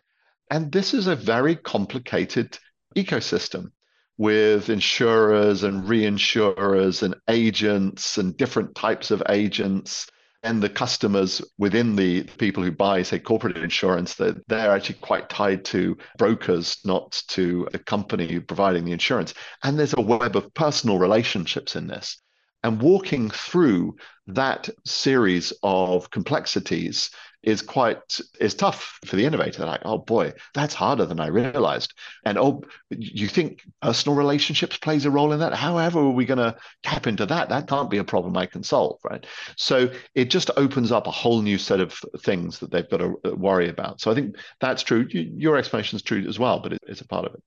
and 0.51 0.73
this 0.73 0.93
is 0.93 1.07
a 1.07 1.15
very 1.15 1.55
complicated 1.55 2.59
ecosystem 2.97 3.71
with 4.19 4.69
insurers 4.69 5.63
and 5.63 5.85
reinsurers 5.85 7.03
and 7.03 7.15
agents 7.29 8.19
and 8.19 8.37
different 8.37 8.75
types 8.75 9.11
of 9.11 9.23
agents 9.31 10.07
and 10.43 10.63
the 10.63 10.69
customers 10.69 11.43
within 11.59 11.97
the 11.97 12.25
people 12.39 12.63
who 12.63 12.73
buy, 12.73 13.03
say, 13.03 13.19
corporate 13.19 13.59
insurance, 13.59 14.15
that 14.15 14.37
they're 14.49 14.73
actually 14.73 14.99
quite 15.01 15.29
tied 15.29 15.65
to 15.67 15.97
brokers, 16.19 16.79
not 16.85 17.23
to 17.29 17.69
the 17.73 17.79
company 17.79 18.41
providing 18.41 18.85
the 18.85 18.93
insurance. 18.93 19.35
And 19.63 19.79
there's 19.79 19.95
a 19.95 20.01
web 20.01 20.37
of 20.37 20.53
personal 20.55 20.99
relationships 20.99 21.77
in 21.77 21.87
this. 21.87 22.21
And 22.63 22.81
walking 22.83 23.31
through 23.31 23.97
that 24.27 24.69
series 24.85 25.53
of 25.63 26.11
complexities 26.11 27.11
is 27.43 27.63
quite 27.63 28.21
is 28.39 28.55
tough 28.55 28.99
for 29.07 29.17
the 29.17 29.25
innovator. 29.25 29.65
Like, 29.65 29.81
oh 29.85 29.99
boy, 29.99 30.33
that's 30.55 30.75
harder 30.75 31.07
than 31.07 31.21
I 31.21 31.29
realized. 31.29 31.95
And 32.25 32.37
oh, 32.37 32.63
you 32.91 33.29
think 33.29 33.63
personal 33.81 34.17
relationships 34.17 34.77
plays 34.77 35.07
a 35.07 35.11
role 35.11 35.33
in 35.33 35.41
that? 35.41 35.55
However, 35.55 36.01
are 36.01 36.11
we 36.11 36.27
going 36.27 36.39
to 36.39 36.57
tap 36.83 37.07
into 37.07 37.25
that? 37.27 37.49
That 37.49 37.67
can't 37.67 37.91
be 37.91 37.99
a 37.99 38.05
problem 38.05 38.37
I 38.37 38.47
can 38.47 38.63
solve, 38.63 38.99
right? 39.05 39.25
So 39.57 39.91
it 40.15 40.27
just 40.27 40.51
opens 40.57 40.93
up 40.93 41.07
a 41.07 41.11
whole 41.11 41.41
new 41.41 41.57
set 41.57 41.81
of 41.81 41.99
things 42.19 42.59
that 42.59 42.71
they've 42.71 42.89
got 42.89 42.99
to 42.99 43.19
uh, 43.25 43.35
worry 43.35 43.69
about. 43.69 44.01
So 44.01 44.11
I 44.11 44.15
think 44.15 44.37
that's 44.61 44.83
true. 44.83 45.07
Your 45.11 45.57
explanation 45.57 45.97
is 45.97 46.03
true 46.03 46.27
as 46.29 46.39
well, 46.39 46.61
but 46.61 46.75
it's 46.87 47.01
a 47.01 47.09
part 47.09 47.25
of 47.25 47.35
it. 47.35 47.43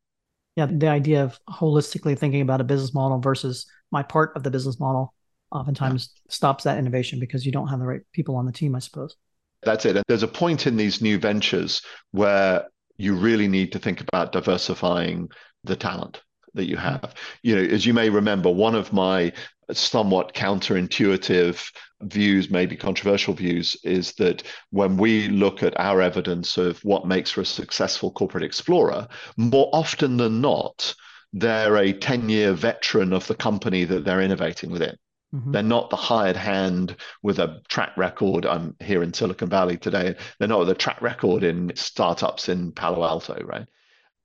Yeah, 0.56 0.68
the 0.68 0.88
idea 0.88 1.24
of 1.24 1.40
holistically 1.50 2.18
thinking 2.18 2.42
about 2.42 2.62
a 2.62 2.64
business 2.64 2.94
model 2.94 3.20
versus 3.20 3.66
my 3.94 4.04
part 4.04 4.36
of 4.36 4.44
the 4.44 4.52
business 4.52 4.80
model 4.80 5.14
oftentimes 5.52 6.10
yeah. 6.12 6.34
stops 6.34 6.64
that 6.66 6.78
innovation 6.78 7.20
because 7.20 7.46
you 7.46 7.52
don't 7.52 7.68
have 7.68 7.80
the 7.80 7.86
right 7.86 8.02
people 8.12 8.36
on 8.36 8.46
the 8.46 8.52
team, 8.52 8.76
I 8.76 8.80
suppose. 8.80 9.16
That's 9.62 9.86
it. 9.86 10.04
There's 10.08 10.24
a 10.24 10.28
point 10.28 10.68
in 10.68 10.76
these 10.76 11.02
new 11.02 11.18
ventures 11.18 11.82
where 12.12 12.66
you 12.98 13.16
really 13.16 13.48
need 13.48 13.72
to 13.72 13.80
think 13.80 14.02
about 14.02 14.34
diversifying 14.34 15.30
the 15.64 15.76
talent 15.76 16.22
that 16.56 16.66
you 16.66 16.76
have. 16.76 17.14
You 17.44 17.56
know, 17.56 17.62
as 17.62 17.86
you 17.86 17.94
may 17.94 18.10
remember, 18.10 18.50
one 18.52 18.76
of 18.76 18.92
my 18.92 19.32
somewhat 19.72 20.34
counterintuitive 20.34 21.64
views, 22.02 22.50
maybe 22.50 22.76
controversial 22.76 23.34
views, 23.34 23.78
is 23.84 24.14
that 24.14 24.44
when 24.72 24.98
we 24.98 25.30
look 25.30 25.64
at 25.64 25.80
our 25.80 26.02
evidence 26.02 26.58
of 26.58 26.80
what 26.84 27.08
makes 27.08 27.32
for 27.32 27.42
a 27.42 27.46
successful 27.46 28.12
corporate 28.12 28.44
explorer, 28.44 29.08
more 29.38 29.70
often 29.72 30.18
than 30.18 30.42
not, 30.42 30.94
they're 31.34 31.76
a 31.78 31.92
10 31.92 32.30
year 32.30 32.54
veteran 32.54 33.12
of 33.12 33.28
the 33.28 33.36
company 33.36 33.84
that 33.86 34.06
they're 34.06 34.22
innovating 34.22 34.72
within. 34.72 34.96
Mm-hmm. 35.34 35.52
They're 35.52 35.64
not 35.64 35.90
the 35.90 35.96
hired 35.96 36.36
hand 36.36 36.96
with 37.24 37.40
a 37.40 37.62
track 37.68 37.98
record. 37.98 38.46
I'm 38.46 38.76
here 38.80 39.02
in 39.02 39.14
Silicon 39.14 39.50
Valley 39.50 39.78
today. 39.78 40.16
They're 40.38 40.48
not 40.48 40.64
the 40.66 40.76
track 40.76 41.02
record 41.02 41.44
in 41.44 41.72
startups 41.76 42.50
in 42.50 42.72
Palo 42.72 43.04
Alto, 43.04 43.42
right? 43.44 43.66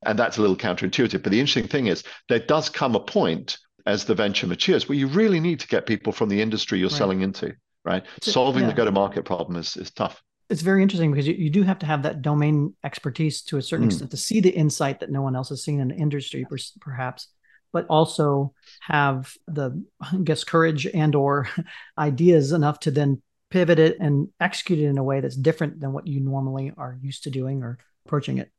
And 0.05 0.19
that's 0.19 0.37
a 0.37 0.43
little 0.43 0.57
counterintuitive. 0.57 1.23
But 1.23 1.33
the 1.33 1.41
interesting 1.41 1.67
thing 1.67 1.87
is, 1.87 2.05
there 2.29 2.39
does 2.39 2.69
come 2.69 2.95
a 2.95 3.01
point 3.01 3.57
as 3.87 4.05
the 4.05 4.15
venture 4.15 4.47
matures 4.47 4.87
where 4.87 4.99
you 4.99 5.07
really 5.07 5.41
need 5.41 5.61
to 5.61 5.67
get 5.67 5.87
people 5.87 6.13
from 6.13 6.29
the 6.29 6.43
industry 6.43 6.79
you're 6.79 6.91
right. 6.91 6.99
selling 6.99 7.23
into, 7.23 7.55
right? 7.85 8.05
So, 8.21 8.33
Solving 8.33 8.65
yeah. 8.65 8.69
the 8.69 8.75
go 8.75 8.85
to 8.85 8.93
market 8.93 9.25
problem 9.25 9.57
is, 9.57 9.79
is 9.79 9.91
tough. 9.91 10.23
It's 10.51 10.63
very 10.63 10.83
interesting 10.83 11.11
because 11.11 11.29
you, 11.29 11.35
you 11.35 11.51
do 11.51 11.63
have 11.63 11.79
to 11.81 11.87
have 11.87 12.05
that 12.05 12.23
domain 12.23 12.75
expertise 12.83 13.43
to 13.43 13.59
a 13.59 13.63
certain 13.63 13.87
mm. 13.87 13.91
extent 13.91 14.11
to 14.13 14.17
see 14.17 14.41
the 14.41 14.51
insight 14.51 15.01
that 15.01 15.11
no 15.11 15.23
one 15.23 15.37
else 15.37 15.51
has 15.51 15.63
seen 15.63 15.81
in 15.81 15.89
the 15.89 15.95
industry, 15.95 16.47
perhaps 16.81 17.29
but 17.73 17.87
also 17.89 18.55
have 18.81 19.35
the 19.47 19.85
I 20.01 20.17
guess 20.25 20.45
courage 20.45 20.87
and 20.87 21.15
or 21.15 21.49
ideas 21.99 22.53
enough 22.53 22.81
to 22.81 22.91
then 22.91 23.23
pivot 23.51 23.79
it 23.79 23.97
and 24.01 24.29
execute 24.41 24.79
it 24.79 24.87
in 24.87 24.99
a 24.99 25.03
way 25.03 25.21
that's 25.21 25.37
different 25.37 25.81
than 25.81 25.93
what 25.93 26.07
you 26.07 26.21
normally 26.21 26.73
are 26.77 26.99
used 27.01 27.25
to 27.25 27.31
doing 27.31 27.63
or 27.63 27.79
approaching 28.07 28.39
it. 28.39 28.51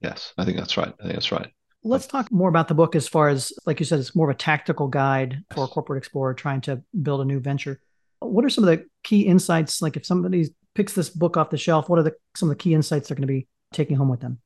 Yes, 0.00 0.32
I 0.38 0.44
think 0.44 0.58
that's 0.58 0.76
right. 0.76 0.92
I 1.00 1.02
think 1.02 1.14
that's 1.14 1.32
right. 1.32 1.50
Let's 1.82 2.06
talk 2.06 2.30
more 2.32 2.48
about 2.48 2.68
the 2.68 2.74
book 2.74 2.96
as 2.96 3.08
far 3.08 3.28
as, 3.28 3.52
like 3.66 3.78
you 3.78 3.84
said, 3.84 3.98
it's 3.98 4.14
more 4.14 4.30
of 4.30 4.34
a 4.34 4.38
tactical 4.38 4.88
guide 4.88 5.44
for 5.52 5.64
a 5.64 5.68
corporate 5.68 5.98
explorer 5.98 6.32
trying 6.32 6.62
to 6.62 6.82
build 7.02 7.20
a 7.20 7.24
new 7.26 7.40
venture. 7.40 7.80
What 8.20 8.44
are 8.44 8.50
some 8.50 8.64
of 8.64 8.70
the 8.70 8.86
key 9.02 9.22
insights? 9.22 9.82
Like 9.82 9.96
if 9.96 10.06
somebody 10.06 10.48
picks 10.74 10.92
this 10.92 11.10
book 11.10 11.36
off 11.36 11.50
the 11.50 11.56
shelf, 11.56 11.88
what 11.88 11.98
are 11.98 12.02
the 12.02 12.14
some 12.36 12.50
of 12.50 12.56
the 12.56 12.62
key 12.62 12.74
insights 12.74 13.08
they're 13.08 13.16
going 13.16 13.26
to 13.26 13.32
be 13.32 13.46
taking 13.72 13.96
home 13.96 14.08
with 14.08 14.20
them? 14.20 14.38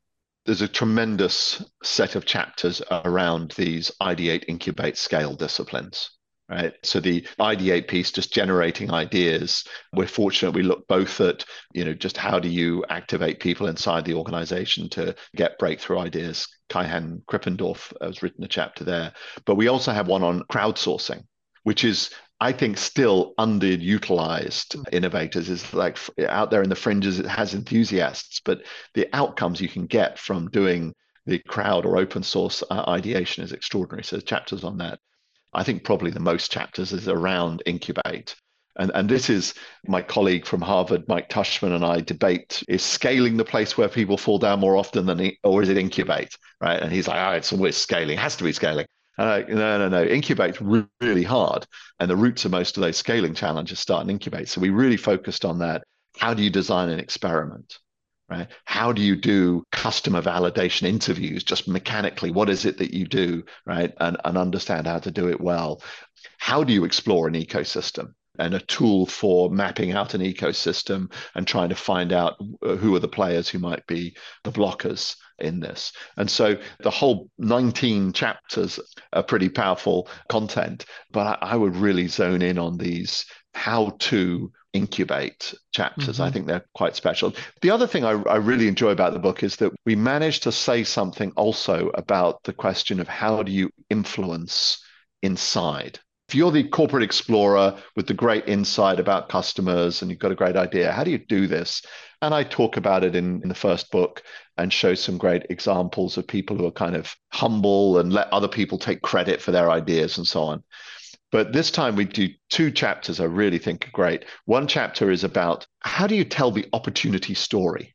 there's 0.49 0.63
a 0.63 0.69
tremendous 0.69 1.63
set 1.83 2.17
of 2.17 2.25
chapters 2.25 2.81
around 2.91 3.51
these 3.59 3.93
ideate, 4.01 4.45
incubate, 4.49 4.97
scale 4.97 5.35
disciplines 5.35 6.13
right? 6.49 6.73
So 6.83 6.99
the 6.99 7.27
ideate 7.39 7.89
piece, 7.89 8.11
just 8.11 8.33
generating 8.33 8.91
ideas. 8.91 9.65
We're 9.93 10.07
fortunate 10.07 10.53
we 10.53 10.63
look 10.63 10.87
both 10.89 11.21
at, 11.21 11.45
you 11.75 11.85
know, 11.85 11.93
just 11.93 12.17
how 12.17 12.39
do 12.39 12.49
you 12.49 12.85
activate 12.89 13.39
people 13.39 13.67
inside 13.67 14.07
the 14.07 14.15
organization 14.15 14.89
to 14.91 15.15
get 15.37 15.59
breakthrough 15.59 15.99
ideas. 15.99 16.49
Kaihan 16.71 17.23
Krippendorff 17.27 17.93
has 18.01 18.23
written 18.23 18.45
a 18.45 18.49
chapter 18.49 18.83
there, 18.83 19.13
but 19.45 19.57
we 19.57 19.69
also 19.69 19.93
have 19.93 20.09
one 20.09 20.23
on 20.23 20.43
crowdsourcing, 20.51 21.23
which 21.65 21.85
is 21.85 22.15
I 22.41 22.53
think 22.53 22.79
still 22.79 23.35
underutilized 23.39 24.77
innovators 24.93 25.49
is 25.49 25.75
like 25.75 25.99
out 26.29 26.51
there 26.51 26.63
in 26.63 26.69
the 26.69 26.77
fringes, 26.77 27.19
it 27.19 27.27
has 27.27 27.53
enthusiasts, 27.53 28.41
but 28.45 28.63
the 28.95 29.09
outcomes 29.13 29.61
you 29.61 29.69
can 29.69 29.87
get 29.87 30.19
from 30.19 30.49
doing 30.51 30.95
the 31.27 31.41
crowd 31.41 31.85
or 31.85 31.97
open 31.97 32.23
source 32.23 32.63
uh, 32.71 32.85
ideation 32.89 33.43
is 33.43 33.53
extraordinary. 33.53 34.05
So 34.05 34.21
chapters 34.21 34.63
on 34.63 34.79
that. 34.79 35.01
I 35.53 35.65
think 35.65 35.83
probably 35.83 36.11
the 36.11 36.21
most 36.21 36.53
chapters 36.53 36.93
is 36.93 37.09
around 37.09 37.63
incubate. 37.67 38.37
And, 38.77 38.93
and 38.95 39.09
this 39.09 39.29
is 39.29 39.55
my 39.87 40.01
colleague 40.01 40.47
from 40.47 40.61
Harvard, 40.61 41.09
Mike 41.09 41.29
Tushman, 41.29 41.75
and 41.75 41.85
I 41.85 42.01
debate 42.01 42.63
is 42.69 42.83
scaling 42.83 43.37
the 43.37 43.45
place 43.45 43.77
where 43.77 43.89
people 43.89 44.17
fall 44.17 44.39
down 44.39 44.61
more 44.61 44.77
often 44.77 45.07
than, 45.07 45.33
or 45.43 45.63
is 45.63 45.69
it 45.69 45.77
incubate? 45.77 46.37
Right. 46.61 46.81
And 46.81 46.93
he's 46.93 47.09
like, 47.09 47.19
oh, 47.19 47.33
it's 47.33 47.53
always 47.53 47.77
scaling, 47.77 48.17
it 48.17 48.21
has 48.21 48.37
to 48.37 48.45
be 48.45 48.53
scaling. 48.53 48.87
And 49.19 49.29
I, 49.29 49.43
no, 49.43 49.79
no, 49.79 49.89
no, 49.89 50.05
incubate's 50.05 50.61
really 50.61 51.25
hard. 51.25 51.67
And 51.99 52.09
the 52.11 52.17
roots 52.17 52.45
of 52.45 52.53
most 52.53 52.77
of 52.77 52.83
those 52.83 52.97
scaling 52.97 53.35
challenges 53.35 53.81
start 53.81 54.05
in 54.05 54.11
incubate. 54.11 54.49
So 54.49 54.61
we 54.61 54.71
really 54.71 54.97
focused 54.97 55.45
on 55.45 55.59
that. 55.59 55.83
How 56.17 56.35
do 56.35 56.43
you 56.43 56.51
design 56.51 56.89
an 56.89 57.01
experiment? 57.01 57.79
right? 58.29 58.49
How 58.65 58.93
do 58.93 59.03
you 59.03 59.17
do 59.17 59.65
customer 59.73 60.21
validation 60.21 60.87
interviews 60.87 61.45
just 61.45 61.67
mechanically? 61.67 62.31
What 62.31 62.51
is 62.51 62.65
it 62.65 62.79
that 62.79 62.93
you 62.93 63.07
do, 63.07 63.45
right? 63.65 63.93
And, 63.99 64.19
and 64.25 64.37
understand 64.37 64.87
how 64.87 64.99
to 64.99 65.11
do 65.11 65.29
it 65.29 65.41
well. 65.41 65.83
How 66.39 66.63
do 66.63 66.73
you 66.73 66.85
explore 66.85 67.29
an 67.29 67.35
ecosystem? 67.35 68.15
and 68.41 68.55
a 68.55 68.61
tool 68.61 69.05
for 69.05 69.51
mapping 69.51 69.91
out 69.91 70.15
an 70.15 70.21
ecosystem 70.21 71.13
and 71.35 71.45
trying 71.45 71.71
to 71.71 71.75
find 71.75 72.13
out 72.13 72.37
uh, 72.65 72.77
who 72.77 72.95
are 72.95 73.01
the 73.01 73.09
players 73.09 73.49
who 73.49 73.59
might 73.59 73.85
be 73.89 74.17
the 74.45 74.53
blockers 74.53 75.17
in 75.39 75.61
this. 75.61 75.93
And 76.17 76.31
so 76.31 76.57
the 76.81 76.91
whole 76.91 77.29
19 77.39 78.13
chapters 78.13 78.81
are 79.13 79.23
pretty 79.23 79.49
powerful 79.49 80.09
content, 80.29 80.85
but 81.11 81.39
I, 81.43 81.53
I 81.53 81.57
would 81.57 81.77
really 81.77 82.09
zone 82.09 82.43
in 82.43 82.59
on 82.59 82.77
these 82.77 83.25
how 83.55 83.97
to 83.99 84.53
incubate 84.73 85.55
chapters. 85.73 86.17
Mm-hmm. 86.17 86.23
I 86.23 86.31
think 86.31 86.47
they're 86.47 86.67
quite 86.75 86.95
special. 86.95 87.35
The 87.63 87.71
other 87.71 87.87
thing 87.87 88.05
I, 88.05 88.11
I, 88.11 88.37
really 88.37 88.69
enjoy 88.69 88.91
about 88.91 89.15
the 89.15 89.19
book 89.19 89.43
is 89.43 89.57
that 89.57 89.73
we 89.87 89.97
managed 89.97 90.43
to 90.45 90.53
say 90.53 90.85
something 90.85 91.33
also 91.37 91.91
about 91.95 92.45
the 92.45 92.53
question 92.53 93.01
of 93.01 93.09
how 93.09 93.43
do 93.43 93.51
you 93.51 93.71
influence 93.89 94.83
inside. 95.23 95.99
If 96.29 96.35
you're 96.35 96.53
the 96.53 96.69
corporate 96.69 97.03
explorer 97.03 97.77
with 97.97 98.07
the 98.07 98.15
great 98.15 98.47
insight 98.47 99.01
about 99.01 99.31
customers 99.31 100.03
and 100.03 100.11
you've 100.11 100.21
got 100.21 100.33
a 100.33 100.37
great 100.37 100.57
idea, 100.57 100.93
how 100.93 101.03
do 101.03 101.11
you 101.11 101.19
do 101.19 101.47
this? 101.47 101.83
And 102.21 102.35
I 102.35 102.43
talk 102.45 102.77
about 102.77 103.03
it 103.03 103.17
in, 103.17 103.41
in 103.43 103.49
the 103.49 103.55
first 103.55 103.91
book 103.91 104.23
and 104.59 104.73
show 104.73 104.95
some 104.95 105.19
great 105.19 105.47
examples 105.51 106.19
of 106.19 106.27
people 106.27 106.57
who 106.57 106.67
are 106.67 106.73
kind 106.73 106.97
of 106.97 107.15
humble 107.33 107.99
and 107.99 108.13
let 108.13 108.33
other 108.33 108.49
people 108.49 108.79
take 108.79 109.03
credit 109.03 109.41
for 109.41 109.53
their 109.53 109.71
ideas 109.71 110.19
and 110.19 110.27
so 110.27 110.43
on. 110.43 110.63
But 111.31 111.53
this 111.53 111.71
time 111.71 111.95
we 111.95 112.05
do 112.05 112.29
two 112.49 112.71
chapters 112.71 113.21
I 113.21 113.25
really 113.25 113.59
think 113.59 113.87
are 113.87 113.93
great. 113.93 114.25
One 114.47 114.67
chapter 114.67 115.11
is 115.11 115.25
about 115.25 115.67
how 115.81 116.07
do 116.07 116.15
you 116.15 116.25
tell 116.25 116.51
the 116.51 116.67
opportunity 116.73 117.35
story? 117.35 117.95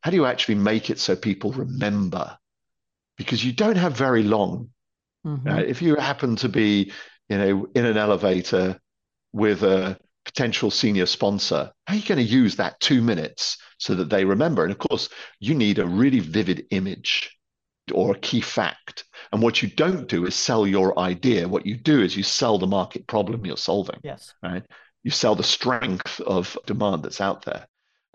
How 0.00 0.10
do 0.10 0.16
you 0.16 0.26
actually 0.26 0.56
make 0.56 0.90
it 0.90 0.98
so 0.98 1.16
people 1.16 1.52
remember? 1.52 2.36
Because 3.16 3.44
you 3.44 3.52
don't 3.52 3.76
have 3.76 3.96
very 3.96 4.22
long. 4.22 4.70
Mm-hmm. 5.24 5.48
If 5.60 5.80
you 5.80 5.96
happen 5.96 6.36
to 6.36 6.48
be, 6.48 6.92
you 7.28 7.38
know, 7.38 7.68
in 7.74 7.84
an 7.84 7.96
elevator 7.96 8.80
with 9.32 9.62
a 9.62 9.98
potential 10.36 10.70
senior 10.70 11.06
sponsor, 11.06 11.72
how 11.86 11.94
are 11.94 11.96
you 11.96 12.06
going 12.06 12.18
to 12.18 12.22
use 12.22 12.56
that 12.56 12.78
two 12.78 13.00
minutes 13.00 13.56
so 13.78 13.94
that 13.94 14.10
they 14.10 14.22
remember? 14.22 14.64
And 14.64 14.70
of 14.70 14.76
course, 14.76 15.08
you 15.40 15.54
need 15.54 15.78
a 15.78 15.86
really 15.86 16.20
vivid 16.20 16.66
image 16.72 17.34
or 17.90 18.14
a 18.14 18.18
key 18.18 18.42
fact. 18.42 19.04
And 19.32 19.40
what 19.40 19.62
you 19.62 19.70
don't 19.70 20.06
do 20.06 20.26
is 20.26 20.34
sell 20.34 20.66
your 20.66 20.98
idea. 20.98 21.48
What 21.48 21.64
you 21.64 21.74
do 21.74 22.02
is 22.02 22.14
you 22.14 22.22
sell 22.22 22.58
the 22.58 22.66
market 22.66 23.06
problem 23.06 23.46
you're 23.46 23.56
solving. 23.56 23.98
Yes. 24.04 24.34
Right. 24.42 24.62
You 25.04 25.10
sell 25.10 25.34
the 25.34 25.42
strength 25.42 26.20
of 26.20 26.58
demand 26.66 27.02
that's 27.02 27.22
out 27.22 27.46
there. 27.46 27.66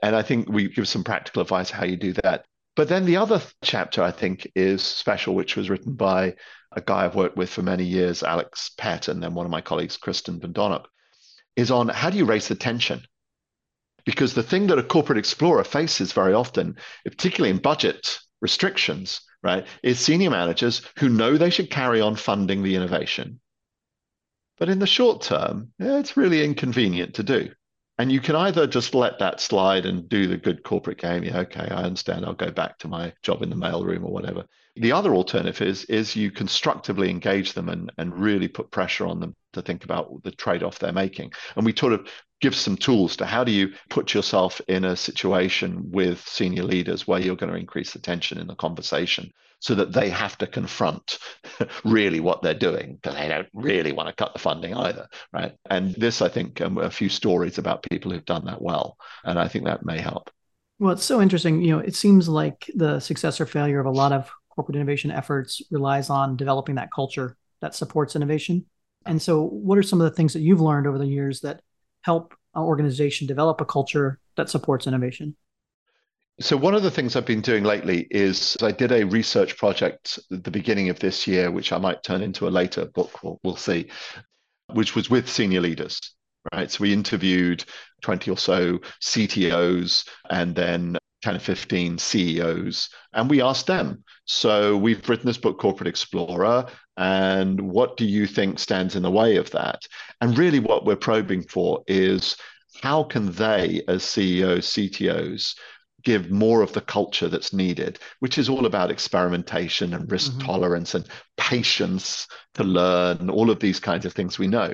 And 0.04 0.16
I 0.16 0.22
think 0.22 0.48
we 0.48 0.70
give 0.70 0.88
some 0.88 1.04
practical 1.04 1.42
advice 1.42 1.72
how 1.72 1.86
you 1.86 1.98
do 1.98 2.14
that. 2.24 2.46
But 2.76 2.88
then 2.88 3.06
the 3.06 3.18
other 3.18 3.42
chapter 3.64 4.04
I 4.04 4.12
think 4.12 4.48
is 4.54 4.84
special, 4.84 5.34
which 5.34 5.56
was 5.56 5.72
written 5.72 5.96
by 5.96 6.36
a 6.72 6.82
guy 6.82 7.06
I've 7.06 7.16
worked 7.16 7.36
with 7.36 7.50
for 7.50 7.64
many 7.64 7.84
years, 7.84 8.22
Alex 8.22 8.70
Pett, 8.78 9.08
and 9.08 9.24
then 9.24 9.34
one 9.34 9.48
of 9.48 9.52
my 9.52 9.62
colleagues, 9.62 9.98
Kristen 9.98 10.40
Van 10.40 10.54
is 11.56 11.72
on 11.72 11.90
how 11.90 12.10
do 12.10 12.18
you 12.18 12.26
raise 12.26 12.48
the 12.48 12.56
tension? 12.56 13.06
Because 14.06 14.34
the 14.34 14.44
thing 14.44 14.68
that 14.68 14.80
a 14.80 14.84
corporate 14.84 15.20
explorer 15.20 15.64
faces 15.64 16.14
very 16.14 16.34
often, 16.34 16.78
particularly 17.06 17.52
in 17.52 17.62
budget 17.62 18.20
restrictions, 18.42 19.22
right, 19.44 19.66
is 19.84 20.00
senior 20.00 20.30
managers 20.32 20.82
who 20.98 21.10
know 21.10 21.38
they 21.38 21.50
should 21.50 21.70
carry 21.70 22.02
on 22.02 22.16
funding 22.16 22.64
the 22.64 22.76
innovation. 22.76 23.40
But 24.58 24.70
in 24.70 24.80
the 24.80 24.88
short 24.88 25.22
term, 25.22 25.74
it's 25.80 26.18
really 26.18 26.44
inconvenient 26.44 27.16
to 27.16 27.24
do. 27.24 27.52
And 28.02 28.12
you 28.12 28.20
can 28.20 28.36
either 28.36 28.66
just 28.66 28.96
let 28.96 29.20
that 29.20 29.40
slide 29.40 29.86
and 29.86 30.10
do 30.10 30.26
the 30.26 30.36
good 30.36 30.64
corporate 30.64 30.98
game. 30.98 31.24
Yeah, 31.24 31.42
okay, 31.42 31.68
I 31.70 31.84
understand. 31.84 32.26
I'll 32.26 32.34
go 32.34 32.50
back 32.50 32.80
to 32.80 32.88
my 32.88 33.14
job 33.22 33.44
in 33.44 33.52
the 33.52 33.56
mailroom 33.56 34.04
or 34.04 34.12
whatever. 34.12 34.46
The 34.76 34.92
other 34.92 35.14
alternative 35.14 35.62
is, 35.62 35.86
is 35.86 36.16
you 36.16 36.32
constructively 36.32 37.12
engage 37.12 37.54
them 37.54 37.70
and, 37.70 37.92
and 38.00 38.20
really 38.20 38.48
put 38.48 38.72
pressure 38.72 39.06
on 39.06 39.20
them 39.20 39.36
to 39.54 39.62
think 39.62 39.84
about 39.84 40.24
the 40.24 40.32
trade-off 40.32 40.80
they're 40.80 40.92
making. 40.92 41.32
And 41.56 41.64
we 41.64 41.76
sort 41.78 41.94
of 41.94 42.08
give 42.40 42.56
some 42.56 42.76
tools 42.76 43.18
to 43.18 43.28
how 43.28 43.44
do 43.44 43.52
you 43.52 43.72
put 43.92 44.16
yourself 44.16 44.60
in 44.68 44.84
a 44.84 44.96
situation 44.96 45.92
with 45.92 46.28
senior 46.28 46.64
leaders 46.64 47.06
where 47.06 47.20
you're 47.20 47.36
going 47.36 47.54
to 47.54 47.60
increase 47.60 47.94
the 47.94 48.00
tension 48.00 48.40
in 48.40 48.48
the 48.48 48.56
conversation 48.56 49.32
so 49.62 49.74
that 49.76 49.94
they 49.94 50.10
have 50.10 50.38
to 50.38 50.48
confront 50.48 51.18
really 51.86 52.20
what 52.20 52.42
they're 52.42 52.54
doing 52.54 53.00
because 53.02 53.18
they 53.18 53.30
don't 53.30 53.48
really 53.54 53.94
want 53.94 54.10
to 54.10 54.16
cut 54.16 54.34
the 54.34 54.40
funding 54.40 54.74
either 54.74 55.08
right? 55.32 55.54
And 55.70 55.96
this 55.96 56.22
i 56.22 56.28
think 56.28 56.60
um, 56.62 56.78
a 56.78 56.92
few 56.92 57.10
stories 57.10 57.58
about 57.58 57.84
people 57.90 58.12
who've 58.12 58.26
done 58.26 58.46
that 58.46 58.62
well 58.62 58.98
and 59.24 59.40
i 59.40 59.48
think 59.48 59.66
that 59.66 59.86
may 59.86 60.00
help. 60.00 60.30
Well 60.80 60.94
it's 60.94 61.06
so 61.06 61.22
interesting 61.22 61.62
you 61.62 61.72
know 61.72 61.80
it 61.80 61.96
seems 61.96 62.28
like 62.28 62.70
the 62.76 63.00
success 63.00 63.40
or 63.40 63.46
failure 63.46 63.80
of 63.80 63.86
a 63.86 63.92
lot 63.92 64.12
of 64.12 64.30
corporate 64.50 64.76
innovation 64.76 65.12
efforts 65.12 65.62
relies 65.72 66.10
on 66.10 66.36
developing 66.36 66.76
that 66.76 66.92
culture 66.94 67.38
that 67.62 67.76
supports 67.76 68.16
innovation. 68.16 68.66
And 69.06 69.22
so 69.22 69.44
what 69.44 69.78
are 69.78 69.84
some 69.84 70.02
of 70.02 70.10
the 70.10 70.16
things 70.16 70.34
that 70.34 70.42
you've 70.42 70.62
learned 70.62 70.88
over 70.88 70.98
the 70.98 71.08
years 71.08 71.42
that 71.42 71.62
help 72.02 72.36
an 72.54 72.64
organization 72.64 73.28
develop 73.28 73.62
a 73.62 73.66
culture 73.66 74.20
that 74.36 74.50
supports 74.50 74.88
innovation? 74.88 75.36
So, 76.42 76.58
one 76.58 76.74
of 76.74 76.82
the 76.82 76.90
things 76.90 77.16
I've 77.16 77.26
been 77.26 77.42
doing 77.42 77.64
lately 77.64 78.08
is 78.10 78.58
I 78.64 78.72
did 78.72 78.92
a 78.92 79.04
research 79.06 79.58
project 79.58 80.18
at 80.32 80.44
the 80.44 80.50
beginning 80.50 80.90
of 80.90 80.98
this 80.98 81.28
year, 81.28 81.52
which 81.52 81.72
I 81.72 81.78
might 81.78 82.02
turn 82.02 82.24
into 82.24 82.48
a 82.48 82.50
later 82.50 82.86
book, 82.86 83.22
we'll, 83.22 83.40
we'll 83.44 83.56
see, 83.56 83.90
which 84.74 84.96
was 84.96 85.08
with 85.08 85.30
senior 85.30 85.62
leaders, 85.62 86.00
right? 86.52 86.72
So, 86.72 86.82
we 86.82 86.94
interviewed 86.94 87.64
20 88.02 88.32
or 88.32 88.38
so 88.38 88.80
CTOs 89.02 90.08
and 90.32 90.56
then 90.56 90.98
10 91.22 91.36
or 91.36 91.40
15 91.40 92.00
CEOs, 92.00 92.90
and 93.14 93.30
we 93.30 93.44
asked 93.44 93.68
them. 93.68 94.04
So, 94.26 94.76
we've 94.78 95.08
written 95.08 95.28
this 95.28 95.38
book, 95.38 95.60
Corporate 95.60 95.90
Explorer, 95.90 96.66
and 96.98 97.62
what 97.62 97.98
do 97.98 98.06
you 98.06 98.26
think 98.26 98.58
stands 98.58 98.96
in 98.96 99.04
the 99.04 99.12
way 99.12 99.36
of 99.36 99.52
that? 99.52 99.84
And 100.22 100.36
really, 100.36 100.60
what 100.60 100.86
we're 100.86 100.96
probing 100.96 101.44
for 101.44 101.84
is 101.86 102.36
how 102.82 103.04
can 103.04 103.32
they, 103.34 103.84
as 103.88 104.04
CEOs, 104.04 104.66
CTOs, 104.68 105.56
give 106.04 106.32
more 106.32 106.62
of 106.62 106.74
the 106.74 106.82
culture 106.82 107.28
that's 107.28 107.54
needed, 107.54 108.00
which 108.20 108.38
is 108.38 108.50
all 108.50 108.66
about 108.66 108.92
experimentation 108.92 109.94
and 109.94 110.12
risk 110.12 110.32
mm-hmm. 110.32 110.46
tolerance 110.46 110.96
and 110.96 111.08
patience 111.38 112.28
to 112.56 112.64
learn, 112.64 113.30
all 113.30 113.50
of 113.50 113.60
these 113.60 113.80
kinds 113.80 114.06
of 114.06 114.14
things 114.14 114.40
we 114.40 114.48
know. 114.48 114.74